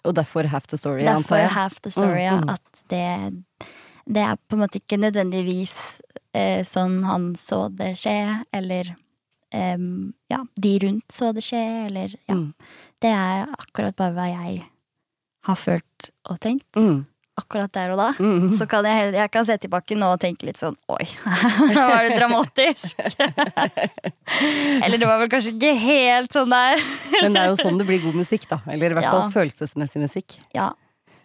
Og 0.04 0.16
derfor 0.18 0.50
half 0.52 0.66
the 0.68 0.76
story, 0.76 1.06
antar 1.06 1.14
Derfor 1.22 1.38
jeg. 1.40 1.52
half 1.54 1.78
the 1.80 1.92
story. 1.94 2.26
Mm, 2.28 2.42
mm. 2.42 2.50
At 2.52 2.82
det, 2.92 3.68
det 4.04 4.24
er 4.26 4.36
på 4.36 4.58
en 4.58 4.60
måte 4.66 4.82
ikke 4.82 4.98
nødvendigvis 5.00 5.76
eh, 6.36 6.60
sånn 6.68 6.98
han 7.08 7.30
så 7.40 7.70
det 7.72 7.94
skje, 8.02 8.18
eller 8.52 8.92
em, 9.52 10.12
ja, 10.32 10.42
de 10.56 10.74
rundt 10.86 11.12
så 11.12 11.32
det 11.36 11.44
skje, 11.46 11.62
eller 11.86 12.14
ja. 12.28 12.34
Mm. 12.38 12.50
Det 13.02 13.10
er 13.10 13.48
akkurat 13.58 13.96
bare 13.98 14.14
hva 14.14 14.28
jeg 14.30 14.60
har 15.48 15.56
følt 15.58 16.12
og 16.30 16.38
tenkt. 16.42 16.68
Mm. 16.78 17.00
Akkurat 17.40 17.72
der 17.74 17.94
og 17.94 17.98
da. 17.98 18.10
Mm. 18.20 18.50
Så 18.54 18.66
kan 18.70 18.84
jeg, 18.86 19.14
jeg 19.16 19.30
kan 19.32 19.46
se 19.48 19.56
tilbake 19.58 19.96
nå 19.98 20.10
og 20.14 20.20
tenke 20.22 20.46
litt 20.46 20.60
sånn 20.60 20.76
oi, 20.92 21.06
var 21.74 22.04
det 22.06 22.18
dramatisk? 22.20 23.00
eller 24.84 25.00
det 25.00 25.08
var 25.08 25.18
vel 25.22 25.30
kanskje 25.32 25.54
ikke 25.56 25.72
helt 25.80 26.36
sånn 26.36 26.52
der. 26.52 26.82
Men 27.22 27.34
det 27.34 27.42
er 27.42 27.50
jo 27.50 27.58
sånn 27.62 27.80
det 27.80 27.88
blir 27.88 28.02
god 28.04 28.18
musikk, 28.20 28.46
da. 28.50 28.60
Eller 28.70 28.92
i 28.92 28.98
hvert 28.98 29.08
fall 29.08 29.24
Ja. 29.24 29.30
følelsesmessig 29.34 30.02
musikk. 30.04 30.36
Ja. 30.54 30.68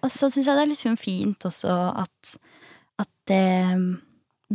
Og 0.01 0.13
så 0.13 0.29
syns 0.31 0.47
jeg 0.47 0.55
det 0.57 0.63
er 0.63 0.71
litt 0.71 0.81
sånn 0.81 0.97
fint 0.99 1.45
også 1.49 1.75
at, 2.05 2.33
at 3.03 3.11
det, 3.29 3.43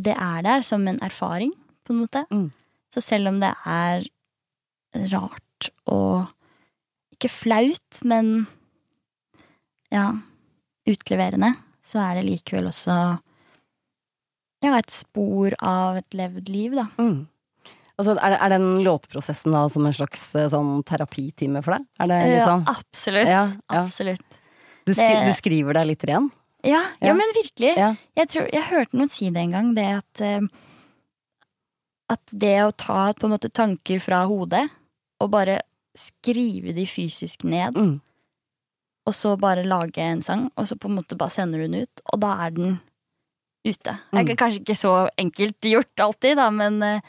det 0.09 0.17
er 0.17 0.43
der 0.47 0.67
som 0.67 0.87
en 0.89 1.01
erfaring, 1.05 1.53
på 1.87 1.95
en 1.95 2.03
måte. 2.05 2.25
Mm. 2.33 2.49
Så 2.93 3.01
selv 3.05 3.31
om 3.33 3.39
det 3.41 3.53
er 3.65 4.05
rart 5.13 5.71
og 5.89 6.27
ikke 7.17 7.31
flaut, 7.33 8.01
men 8.05 8.47
ja, 9.93 10.09
utleverende, 10.89 11.55
så 11.87 12.01
er 12.03 12.19
det 12.19 12.27
likevel 12.29 12.69
også 12.71 12.97
ja, 14.63 14.77
et 14.79 14.93
spor 14.95 15.55
av 15.59 15.99
et 16.03 16.15
levd 16.17 16.51
liv, 16.53 16.75
da. 16.79 16.87
Mm. 17.01 17.25
Altså, 17.99 18.15
er, 18.17 18.35
det, 18.35 18.39
er 18.41 18.53
den 18.55 18.69
låtprosessen 18.87 19.53
da 19.55 19.65
som 19.71 19.85
en 19.87 19.95
slags 19.95 20.23
eh, 20.39 20.47
sånn 20.51 20.79
terapitime 20.89 21.61
for 21.65 21.77
deg? 21.77 21.89
Er 22.01 22.09
det 22.11 22.21
liksom? 22.23 22.37
Ja, 22.39 22.47
sånn? 22.47 22.63
absolutt. 22.73 23.31
Ja, 23.33 23.43
ja. 23.51 23.83
Absolutt. 23.83 24.39
Du, 24.87 24.95
skri, 24.95 25.09
det- 25.13 25.27
du 25.29 25.35
skriver 25.39 25.77
deg 25.79 25.91
litt 25.93 26.07
ren? 26.11 26.31
Ja, 26.63 26.79
ja, 27.03 27.09
Ja. 27.11 27.15
men 27.19 27.33
virkelig. 27.35 27.73
Ja. 27.77 27.91
Jeg, 28.17 28.29
tror, 28.31 28.47
jeg 28.55 28.63
hørte 28.71 28.97
noen 28.99 29.11
si 29.11 29.29
det 29.35 29.43
en 29.43 29.55
gang, 29.55 29.73
det 29.75 29.87
at 29.99 30.23
eh, 30.23 30.47
At 32.13 32.33
det 32.37 32.57
å 32.67 32.73
ta 32.77 33.09
på 33.17 33.27
en 33.29 33.33
måte 33.35 33.49
tanker 33.55 34.01
fra 34.05 34.23
hodet, 34.29 34.67
og 35.23 35.31
bare 35.33 35.61
skrive 35.97 36.75
de 36.77 36.85
fysisk 36.89 37.45
ned, 37.45 37.77
Mm. 37.79 38.01
og 39.07 39.15
så 39.15 39.37
bare 39.41 39.65
lage 39.67 39.99
en 40.03 40.21
sang, 40.23 40.51
og 40.57 40.67
så 40.69 40.77
på 40.79 40.89
en 40.91 40.97
måte 41.01 41.17
bare 41.19 41.31
sender 41.35 41.59
du 41.63 41.69
den 41.69 41.83
ut, 41.87 42.01
og 42.13 42.21
da 42.21 42.33
er 42.47 42.51
den 42.51 42.81
ute. 43.65 43.99
Det 44.11 44.13
Mm. 44.13 44.29
er 44.31 44.37
kanskje 44.37 44.61
ikke 44.65 44.77
så 44.79 45.09
enkelt 45.19 45.61
gjort 45.61 45.97
alltid, 46.01 46.37
da, 46.37 46.51
men, 46.51 46.83
eh, 46.83 47.01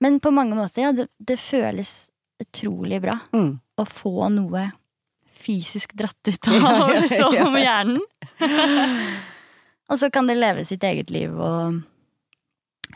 men 0.00 0.18
på 0.20 0.32
mange 0.32 0.54
måter, 0.56 0.82
ja, 0.82 0.92
det, 0.92 1.08
det 1.24 1.38
føles 1.38 2.10
utrolig 2.42 3.00
bra 3.00 3.20
Mm. 3.32 3.60
å 3.78 3.84
få 3.86 4.28
noe 4.30 4.72
fysisk 5.30 5.94
dratt 5.94 6.28
ut 6.28 6.46
Ja, 6.46 6.60
av 6.84 6.90
ja, 6.90 7.00
liksom, 7.00 7.56
hjernen. 7.66 8.00
og 9.90 9.98
så 9.98 10.10
kan 10.12 10.26
det 10.26 10.36
leve 10.38 10.64
sitt 10.64 10.82
eget 10.84 11.10
liv 11.10 11.32
og 11.38 11.82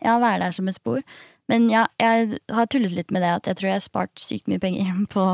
ja, 0.03 0.19
være 0.21 0.41
der 0.47 0.51
som 0.53 0.69
et 0.69 0.75
spor. 0.77 1.03
Men 1.51 1.69
ja, 1.71 1.87
jeg 2.03 2.41
har 2.51 2.67
tullet 2.71 2.95
litt 2.95 3.13
med 3.15 3.23
det 3.23 3.33
at 3.39 3.47
jeg 3.51 3.59
tror 3.59 3.69
jeg 3.71 3.79
har 3.79 3.85
spart 3.85 4.19
sykt 4.19 4.49
mye 4.51 4.63
penger 4.63 4.93
på, 5.15 5.27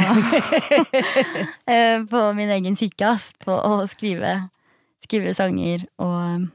eh, 1.72 2.03
på 2.09 2.25
min 2.38 2.53
egen 2.59 2.77
ass. 3.09 3.33
På 3.42 3.53
å 3.57 3.87
skrive, 3.90 4.48
skrive 5.05 5.35
sanger 5.37 5.87
og 6.03 6.51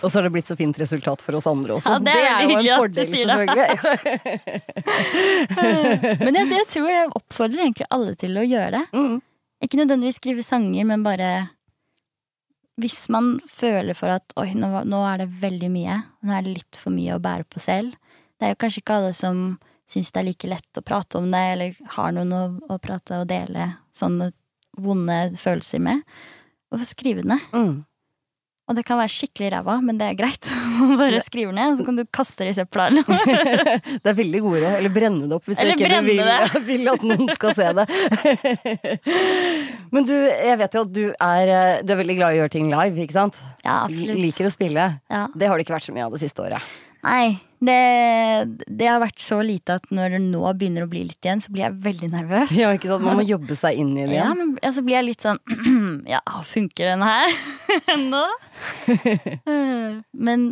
Og 0.00 0.08
så 0.08 0.18
har 0.18 0.24
det 0.26 0.32
blitt 0.32 0.48
så 0.48 0.56
fint 0.56 0.78
resultat 0.80 1.20
for 1.24 1.36
oss 1.36 1.46
andre 1.48 1.76
også. 1.76 1.92
Ja, 1.92 1.98
det 2.04 2.12
er 2.16 2.46
veldig 2.48 2.64
jo 2.64 2.72
en 2.72 2.80
fordel, 2.80 3.06
selvfølgelig. 3.06 3.76
Men 6.24 6.38
jeg, 6.40 6.46
jeg 6.56 6.66
tror 6.72 6.88
jeg 6.88 7.12
oppfordrer 7.20 7.60
egentlig 7.66 7.88
alle 7.92 8.14
til 8.20 8.36
å 8.40 8.44
gjøre 8.44 8.70
det. 8.78 8.84
Mm. 8.96 9.16
Ikke 9.64 9.80
nødvendigvis 9.80 10.16
skrive 10.20 10.44
sanger, 10.44 10.84
men 10.88 11.04
bare 11.04 11.30
Hvis 12.80 13.08
man 13.12 13.34
føler 13.50 13.96
for 13.98 14.12
at 14.14 14.32
oi, 14.40 14.52
nå, 14.56 14.70
nå 14.88 15.00
er 15.08 15.22
det 15.22 15.32
veldig 15.42 15.70
mye, 15.72 15.98
nå 16.24 16.32
er 16.32 16.46
det 16.46 16.54
litt 16.60 16.78
for 16.80 16.94
mye 16.94 17.16
å 17.16 17.22
bære 17.22 17.44
på 17.50 17.60
selv 17.62 17.96
Det 18.38 18.46
er 18.46 18.54
jo 18.54 18.60
kanskje 18.62 18.80
ikke 18.80 18.96
alle 18.96 19.12
som 19.16 19.42
syns 19.90 20.12
det 20.14 20.20
er 20.20 20.28
like 20.30 20.48
lett 20.48 20.78
å 20.78 20.84
prate 20.86 21.18
om 21.18 21.26
det, 21.32 21.40
eller 21.54 21.78
har 21.96 22.12
noen 22.14 22.32
å, 22.32 22.42
å 22.70 22.78
prate 22.82 23.18
og 23.20 23.28
dele 23.28 23.72
sånne 23.92 24.30
vonde 24.80 25.16
følelser 25.36 25.82
med. 25.82 26.04
Og 26.70 26.84
skrive 26.86 27.24
det 27.24 27.32
ned. 27.32 27.48
Mm. 27.52 27.72
Og 28.70 28.76
det 28.78 28.84
kan 28.86 29.00
være 29.00 29.10
skikkelig 29.10 29.48
ræva, 29.50 29.74
men 29.82 29.96
det 29.98 30.06
er 30.06 30.18
greit. 30.18 30.46
Bare 31.00 31.18
skriver 31.26 31.54
ned, 31.56 31.72
og 31.72 31.80
så 31.80 31.86
kan 31.88 31.96
du 31.98 32.04
kaste 32.14 32.46
det 32.46 32.52
i 32.52 32.58
søpla. 32.60 32.86
Det 34.00 34.12
er 34.12 34.16
veldig 34.16 34.40
gode 34.44 34.60
råd. 34.62 34.76
Eller 34.78 34.92
brenne 34.94 35.26
det 35.26 35.34
opp 35.36 35.48
hvis 35.50 35.58
Eller 35.58 35.74
ikke 35.74 35.90
du 35.90 36.06
vil, 36.06 36.20
det. 36.22 36.60
vil 36.70 36.90
at 36.92 37.02
noen 37.06 37.32
skal 37.34 37.56
se 37.58 37.66
det. 37.80 37.86
Men 39.90 40.06
du, 40.06 40.14
jeg 40.14 40.60
vet 40.62 40.76
jo 40.78 40.84
at 40.86 40.92
du 40.94 41.02
er, 41.10 41.52
du 41.82 41.94
er 41.96 42.00
veldig 42.04 42.16
glad 42.20 42.30
i 42.30 42.38
å 42.38 42.44
gjøre 42.44 42.54
ting 42.54 42.70
live, 42.70 43.02
ikke 43.02 43.16
sant? 43.18 43.40
Ja, 43.64 43.82
absolutt. 43.88 44.22
Liker 44.22 44.46
å 44.46 44.54
spille. 44.54 44.86
Ja. 45.10 45.26
Det 45.34 45.50
har 45.50 45.58
det 45.58 45.66
ikke 45.66 45.76
vært 45.76 45.88
så 45.90 45.96
mye 45.96 46.06
av 46.06 46.14
det 46.14 46.22
siste 46.22 46.46
året. 46.46 46.70
Nei, 47.00 47.38
det, 47.64 47.76
det 48.68 48.88
har 48.88 49.00
vært 49.00 49.20
så 49.20 49.38
lite 49.44 49.78
at 49.78 49.90
når 49.92 50.14
det 50.16 50.20
nå 50.26 50.42
begynner 50.56 50.84
å 50.84 50.90
bli 50.90 51.02
litt 51.08 51.24
igjen, 51.24 51.40
så 51.44 51.52
blir 51.52 51.66
jeg 51.66 51.76
veldig 51.84 52.08
nervøs. 52.12 52.52
Ja, 52.56 52.70
ikke 52.76 52.90
sant? 52.90 53.04
Man 53.04 53.18
må 53.20 53.24
jobbe 53.24 53.56
seg 53.56 53.80
inn 53.80 53.92
i 53.94 54.04
det 54.04 54.14
igjen. 54.14 54.20
Ja, 54.20 54.32
men 54.36 54.54
ja, 54.60 54.72
så 54.76 54.84
blir 54.84 54.98
jeg 54.98 55.06
litt 55.10 55.24
sånn 55.24 55.40
Ja, 56.14 56.20
funker 56.44 56.92
den 56.92 57.04
her 57.04 57.32
ennå? 57.94 58.24
men 60.26 60.46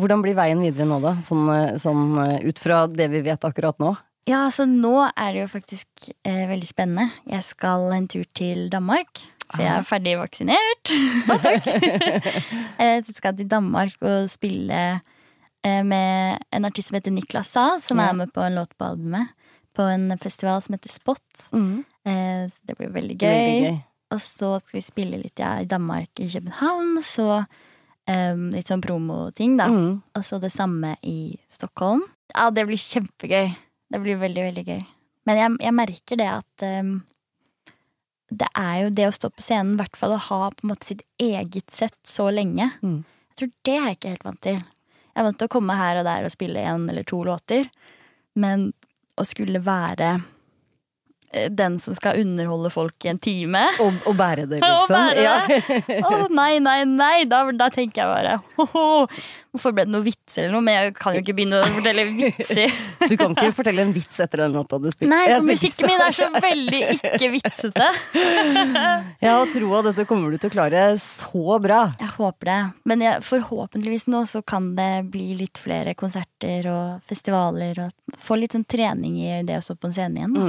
Hvordan 0.00 0.24
blir 0.24 0.36
veien 0.36 0.60
videre 0.64 0.88
nå, 0.88 1.00
da? 1.04 1.16
Sånn, 1.24 1.46
eh, 1.54 1.78
sånn 1.80 2.18
eh, 2.24 2.44
ut 2.48 2.60
fra 2.60 2.84
det 2.92 3.08
vi 3.12 3.24
vet 3.24 3.48
akkurat 3.48 3.80
nå. 3.82 3.94
ja, 4.28 4.42
altså 4.46 4.66
nå 4.68 4.94
er 5.08 5.32
det 5.32 5.44
jo 5.44 5.48
faktisk 5.52 6.10
eh, 6.26 6.44
veldig 6.50 6.68
spennende. 6.68 7.08
Jeg 7.30 7.44
skal 7.48 7.88
en 7.96 8.08
tur 8.12 8.24
til 8.36 8.68
Danmark. 8.72 9.24
For 9.46 9.62
jeg 9.62 9.70
er 9.70 9.84
ferdig 9.86 10.16
vaksinert. 10.18 10.90
takk! 11.44 11.68
jeg 12.82 13.04
skal 13.14 13.36
til 13.38 13.46
Danmark 13.48 13.94
og 14.02 14.26
spille 14.32 14.80
eh, 14.96 15.04
med 15.64 16.38
en 16.52 16.64
artist 16.64 16.88
som 16.88 16.96
heter 16.98 17.10
Niklas 17.10 17.48
Sa, 17.50 17.78
som 17.82 17.98
Ja. 17.98 18.10
er 18.10 18.14
med 18.14 18.32
på 18.32 18.40
en 18.40 18.54
låt 18.54 18.76
på 18.78 18.84
albumet. 18.84 19.28
På 19.74 19.82
en 19.82 20.18
festival 20.18 20.62
som 20.62 20.72
heter 20.74 20.88
Spot. 20.88 21.20
Eh, 21.52 22.46
så 22.48 22.60
det 22.64 22.76
blir 22.78 22.88
veldig 22.94 23.16
gøy. 23.18 23.28
Veldig 23.28 23.70
gøy. 23.70 23.82
Og 24.14 24.20
så 24.22 24.60
skal 24.60 24.78
vi 24.78 24.80
spille 24.84 25.18
litt 25.22 25.38
ja, 25.42 25.56
i 25.60 25.64
Danmark, 25.66 26.08
i 26.22 26.28
København. 26.30 27.02
Så 27.02 27.46
em, 28.06 28.50
litt 28.54 28.68
sånn 28.70 28.80
promoting, 28.84 29.56
da. 29.58 29.66
Mm. 29.66 30.02
Og 30.14 30.22
så 30.24 30.38
det 30.40 30.52
samme 30.54 30.94
i 31.02 31.36
Stockholm. 31.50 32.04
Ja, 32.34 32.50
det 32.50 32.66
blir 32.68 32.78
kjempegøy. 32.78 33.50
Det 33.90 34.00
blir 34.02 34.16
veldig, 34.22 34.44
veldig 34.52 34.64
gøy. 34.66 34.80
Men 35.26 35.36
jeg, 35.40 35.56
jeg 35.66 35.74
merker 35.74 36.16
det 36.16 36.28
at 36.30 36.62
um, 36.86 37.02
det 38.30 38.48
er 38.54 38.84
jo 38.84 38.90
det 38.94 39.08
å 39.08 39.14
stå 39.14 39.30
på 39.34 39.42
scenen, 39.42 39.74
i 39.74 39.80
hvert 39.82 39.98
fall 39.98 40.14
å 40.14 40.22
ha 40.28 40.40
på 40.50 40.64
en 40.64 40.70
måte 40.72 40.86
sitt 40.86 41.02
eget 41.18 41.70
sett 41.74 41.98
så 42.06 42.30
lenge. 42.30 42.70
Mm. 42.82 43.00
Jeg 43.02 43.36
tror 43.40 43.50
det 43.66 43.74
er 43.74 43.84
jeg 43.90 43.98
ikke 43.98 44.14
helt 44.14 44.24
vant 44.30 44.40
til. 44.46 44.62
Jeg 45.16 45.22
er 45.22 45.30
vant 45.30 45.38
til 45.40 45.48
å 45.48 45.54
komme 45.54 45.74
her 45.78 45.96
og 45.96 46.04
der 46.04 46.26
og 46.28 46.32
spille 46.34 46.60
en 46.60 46.82
eller 46.92 47.06
to 47.08 47.22
låter, 47.24 47.70
men 48.36 48.66
å 49.16 49.24
skulle 49.24 49.62
være 49.64 50.10
den 51.50 51.78
som 51.82 51.94
skal 51.94 52.20
underholde 52.20 52.70
folk 52.70 53.04
i 53.04 53.10
en 53.10 53.18
time 53.18 53.62
Og, 53.84 53.96
og 54.06 54.14
bære 54.18 54.46
det, 54.50 54.60
liksom. 54.62 54.94
bære 54.94 55.24
Ja. 55.26 56.04
Å 56.06 56.28
nei, 56.32 56.58
nei, 56.62 56.80
nei! 56.88 57.24
Da, 57.28 57.42
da 57.56 57.68
tenker 57.72 58.02
jeg 58.02 58.10
bare 58.10 58.36
oh, 58.62 58.76
oh. 58.76 59.20
Hvorfor 59.56 59.72
ble 59.72 59.86
det 59.86 59.92
noen 59.94 60.04
vitser 60.04 60.44
eller 60.44 60.56
noe, 60.58 60.64
men 60.66 60.76
jeg 60.76 60.94
kan 60.98 61.16
jo 61.16 61.22
ikke 61.22 61.34
begynne 61.38 61.62
å 61.62 61.68
fortelle 61.78 62.04
vitser. 62.10 62.74
Du 63.10 63.14
kan 63.16 63.32
ikke 63.32 63.54
fortelle 63.56 63.84
en 63.86 63.92
vits 63.94 64.18
etter 64.20 64.42
den 64.42 64.56
låta 64.56 64.78
du 64.82 64.90
spilte. 64.90 65.08
Nei, 65.08 65.24
for 65.30 65.46
musikken 65.48 65.88
min 65.88 66.02
er 66.02 66.16
så 66.16 66.26
veldig 66.34 66.80
ikke 66.96 67.30
vitsete. 67.36 67.88
Jeg 68.16 69.30
har 69.30 69.52
troa 69.54 69.82
dette 69.86 70.04
kommer 70.10 70.34
du 70.34 70.40
til 70.42 70.50
å 70.50 70.54
klare 70.58 70.84
så 71.00 71.58
bra. 71.62 71.80
Jeg 72.02 72.12
håper 72.18 72.50
det. 72.50 72.58
Men 72.90 73.04
jeg, 73.06 73.24
forhåpentligvis 73.30 74.08
nå 74.12 74.26
så 74.28 74.42
kan 74.44 74.74
det 74.76 75.06
bli 75.14 75.30
litt 75.40 75.60
flere 75.62 75.96
konserter 75.96 76.68
og 76.72 77.08
festivaler, 77.08 77.86
og 77.86 78.18
få 78.28 78.36
litt 78.42 78.56
sånn 78.58 78.66
trening 78.68 79.20
i 79.24 79.38
det 79.46 79.60
å 79.60 79.64
stå 79.64 79.78
på 79.80 79.88
en 79.88 79.96
scene 79.96 80.20
igjen. 80.20 80.36
da. 80.36 80.48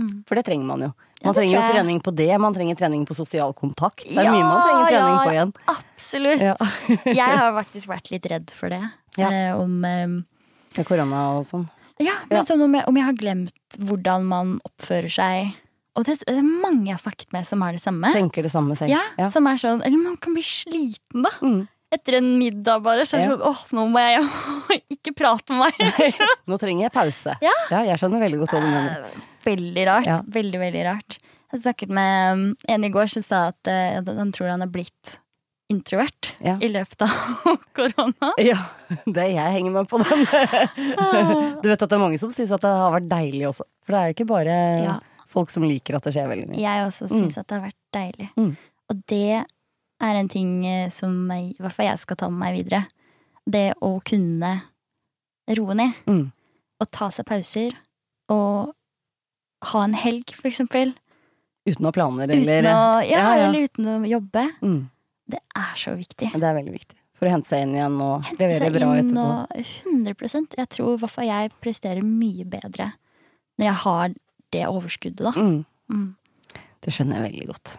Mm. 0.00 0.24
For 0.26 0.34
det 0.34 0.44
trenger 0.48 0.66
man 0.66 0.80
jo. 0.88 0.90
Man 1.24 1.30
ja, 1.30 1.34
trenger 1.38 1.54
jo 1.54 1.72
trening 1.72 2.00
på 2.04 2.12
det, 2.14 2.30
man 2.42 2.54
trenger 2.56 2.76
trening 2.76 3.04
på 3.08 3.14
sosial 3.16 3.52
kontakt. 3.56 4.02
Det 4.08 4.18
er 4.18 4.26
Ja, 4.26 4.32
mye 4.34 4.44
man 4.44 4.60
trenger 4.60 4.86
trening 4.90 5.14
ja, 5.14 5.22
på 5.24 5.32
igjen. 5.32 5.52
Absolutt. 5.72 6.42
Ja. 6.42 6.54
jeg 7.22 7.38
har 7.40 7.52
faktisk 7.62 7.88
vært 7.88 8.10
litt 8.12 8.26
redd 8.32 8.50
for 8.52 8.68
det. 8.74 8.82
Ja. 9.16 9.30
Eh, 9.30 9.52
om 9.56 9.84
eh, 9.88 10.82
korona 10.84 11.22
og 11.38 11.44
sånn. 11.48 11.68
Ja, 12.02 12.16
men 12.28 12.40
Ja. 12.40 12.42
sånn 12.44 12.64
om 12.66 12.74
jeg, 12.74 12.84
om 12.90 12.96
jeg 12.98 13.06
har 13.06 13.14
glemt 13.14 13.78
hvordan 13.78 14.24
man 14.26 14.56
oppfører 14.66 15.12
seg 15.14 15.52
Og 15.94 16.02
det, 16.08 16.16
er 16.26 16.40
mange 16.42 16.88
jeg 16.90 16.96
har 16.96 17.02
snakket 17.04 17.30
med 17.32 17.46
som 17.46 17.60
har 17.62 17.70
det 17.76 17.80
samme. 17.80 18.10
Tenker 18.12 18.42
det 18.42 18.50
samme 18.50 18.74
selv. 18.76 18.90
Ja, 18.90 19.28
Som 19.30 19.46
er 19.46 19.54
sånn 19.62 19.78
Eller 19.86 19.96
man 20.02 20.16
kan 20.18 20.34
bli 20.34 20.42
sliten, 20.42 21.22
da. 21.22 21.30
Mm. 21.40 21.68
etter 21.94 22.16
en 22.18 22.32
middag, 22.40 22.82
bare. 22.82 23.06
Så 23.06 23.20
Ja. 23.22 23.30
sånn 23.30 23.46
åh, 23.46 23.60
nå 23.70 23.86
må 23.94 24.02
jeg 24.02 24.82
ikke 24.98 25.14
prate 25.14 25.54
med 25.54 25.70
meg. 25.78 26.18
Nå 26.50 26.58
trenger 26.58 26.88
jeg 26.88 26.92
pause. 26.92 27.36
Ja. 27.40 27.54
jeg 27.70 27.96
skjønner 28.02 28.18
veldig 28.26 28.40
godt 28.42 28.56
hva 28.56 28.60
du 28.60 28.66
mener. 28.66 29.22
Veldig 29.44 29.86
rart. 29.88 30.06
Ja. 30.08 30.20
Veldig, 30.26 30.60
veldig 30.62 30.84
rart. 30.86 31.18
Jeg 31.54 31.62
snakket 31.62 31.92
med 31.94 32.32
um, 32.34 32.46
en 32.68 32.84
i 32.84 32.90
går 32.90 33.10
som 33.12 33.22
sa 33.22 33.44
at 33.52 33.68
eh, 33.70 34.00
han 34.02 34.32
tror 34.34 34.48
han 34.50 34.64
er 34.64 34.70
blitt 34.72 35.18
introvert 35.72 36.32
Ja. 36.44 36.56
i 36.60 36.68
løpet 36.68 37.02
av 37.06 37.12
korona. 37.76 38.32
Ja, 38.42 38.58
det 39.06 39.28
jeg 39.32 39.54
henger 39.54 39.72
meg 39.78 39.88
på 39.88 40.00
den. 40.02 40.26
Du 41.62 41.68
vet 41.70 41.80
at 41.82 41.88
det 41.88 41.96
er 41.96 42.02
mange 42.02 42.18
som 42.20 42.32
syns 42.34 42.52
at 42.52 42.62
det 42.64 42.72
har 42.74 42.92
vært 42.96 43.08
deilig 43.10 43.46
også. 43.48 43.64
For 43.86 43.94
det 43.94 44.00
er 44.00 44.10
jo 44.10 44.16
ikke 44.18 44.26
bare 44.28 44.56
Ja. 44.84 44.96
folk 45.30 45.50
som 45.54 45.64
liker 45.66 45.96
at 45.96 46.04
det 46.08 46.12
skjer 46.16 46.28
veldig 46.30 46.50
mye. 46.52 46.60
Jeg 46.60 46.84
også 46.88 47.08
syns 47.10 47.38
at 47.40 47.48
det 47.48 47.56
har 47.58 47.64
vært 47.70 47.80
deilig. 47.96 48.28
Mm. 48.36 48.52
Og 48.92 49.00
det 49.10 49.22
er 50.04 50.18
en 50.20 50.28
ting 50.28 50.52
eh, 50.68 50.90
som 50.92 51.16
jeg, 51.32 51.54
i 51.54 51.62
hvert 51.64 51.72
fall 51.78 51.88
jeg 51.88 52.02
skal 52.02 52.18
ta 52.20 52.28
med 52.28 52.42
meg 52.44 52.58
videre. 52.60 52.84
Det 53.46 53.66
å 53.84 53.94
kunne 54.04 54.52
roe 55.56 55.74
ned. 55.80 55.96
Mm. 56.08 56.26
Og 56.82 56.90
ta 56.92 57.08
seg 57.14 57.26
pauser. 57.28 57.72
Og 58.32 58.74
ha 59.70 59.84
en 59.84 59.94
helg, 59.98 60.34
for 60.36 60.50
eksempel. 60.50 60.92
Uten 61.64 61.86
å 61.86 61.90
ha 61.90 61.94
planer, 61.96 62.32
eller 62.34 62.66
å, 62.68 62.74
ja, 63.04 63.06
Ja, 63.08 63.22
ja. 63.38 63.46
eller 63.48 63.64
uten 63.68 63.88
å 63.88 63.96
jobbe. 64.08 64.44
Mm. 64.60 64.82
Det 65.32 65.40
er 65.56 65.72
så 65.80 65.94
viktig. 65.96 66.28
Det 66.34 66.44
er 66.44 66.56
veldig 66.58 66.74
viktig. 66.74 66.98
For 67.14 67.28
å 67.28 67.32
hente 67.32 67.48
seg 67.48 67.62
inn 67.64 67.76
igjen 67.76 67.94
og 68.02 68.26
Hente 68.26 68.42
levere 68.42 68.88
seg 68.90 68.98
inn 69.04 69.18
og 69.22 69.52
100% 69.54 70.56
Jeg 70.58 70.68
tror 70.74 70.96
i 70.96 70.98
hvert 71.00 71.12
fall 71.14 71.28
jeg 71.28 71.52
presterer 71.62 72.02
mye 72.04 72.42
bedre 72.44 72.90
når 73.54 73.68
jeg 73.68 73.76
har 73.84 74.14
det 74.50 74.64
overskuddet, 74.66 75.22
da. 75.22 75.32
Mm. 75.38 75.60
Mm. 75.94 76.08
Det 76.82 76.92
skjønner 76.92 77.20
jeg 77.20 77.26
veldig 77.30 77.46
godt. 77.52 77.76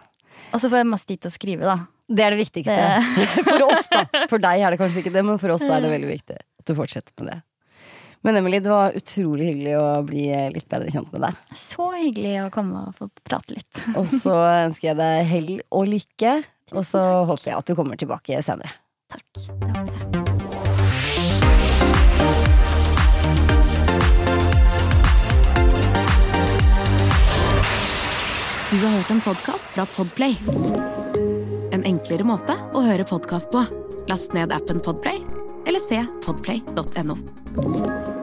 Og 0.56 0.62
så 0.62 0.70
får 0.72 0.80
jeg 0.80 0.88
masse 0.88 1.08
tid 1.10 1.20
til 1.20 1.28
å 1.28 1.34
skrive, 1.34 1.68
da. 1.68 1.76
Det 2.08 2.24
er 2.24 2.32
det 2.32 2.40
viktigste. 2.40 2.78
For 3.50 3.66
oss, 3.66 3.90
da. 3.92 4.02
For 4.30 4.40
deg 4.42 4.64
er 4.64 4.72
det 4.72 4.80
kanskje 4.80 5.02
ikke 5.04 5.12
det, 5.14 5.24
men 5.28 5.40
for 5.42 5.52
oss 5.52 5.64
er 5.66 5.84
det 5.84 5.90
veldig 5.96 6.10
viktig 6.10 6.38
at 6.40 6.70
du 6.70 6.74
fortsetter 6.78 7.12
med 7.20 7.30
det. 7.34 7.38
Men 8.26 8.36
Emily, 8.36 8.58
det 8.60 8.70
var 8.70 8.90
utrolig 8.98 9.44
hyggelig 9.52 9.76
å 9.78 10.02
bli 10.02 10.24
litt 10.50 10.66
bedre 10.66 10.90
kjent 10.90 11.12
med 11.14 11.22
deg. 11.28 11.36
Så 11.54 11.84
hyggelig 11.94 12.32
å 12.42 12.48
komme 12.50 12.80
og 12.88 12.96
få 12.98 13.06
prate 13.22 13.54
litt. 13.54 13.82
Og 14.00 14.08
så 14.10 14.34
ønsker 14.66 14.88
jeg 14.88 14.98
deg 14.98 15.28
hell 15.30 15.52
og 15.70 15.86
lykke. 15.92 16.32
Og 16.74 16.82
så 16.82 17.04
håper 17.30 17.52
jeg 17.52 17.60
at 17.60 17.70
du 17.70 17.76
kommer 17.78 17.94
tilbake 18.00 18.40
senere. 18.42 18.74
Takk. 19.14 19.22
Det 19.30 19.76
håper 19.78 19.94
jeg. 19.94 20.10
Du 28.66 28.76
har 28.82 28.90
hørt 28.96 29.14
en 29.14 29.22
podkast 29.22 29.70
fra 29.70 29.86
Podplay. 29.94 30.34
En 31.70 31.86
enklere 31.86 32.26
måte 32.26 32.58
å 32.74 32.82
høre 32.88 33.06
podkast 33.06 33.54
på. 33.54 33.62
Last 34.10 34.34
ned 34.34 34.50
appen 34.50 34.82
Podplay, 34.82 35.22
eller 35.70 35.86
se 35.86 36.02
podplay.no. 36.26 38.15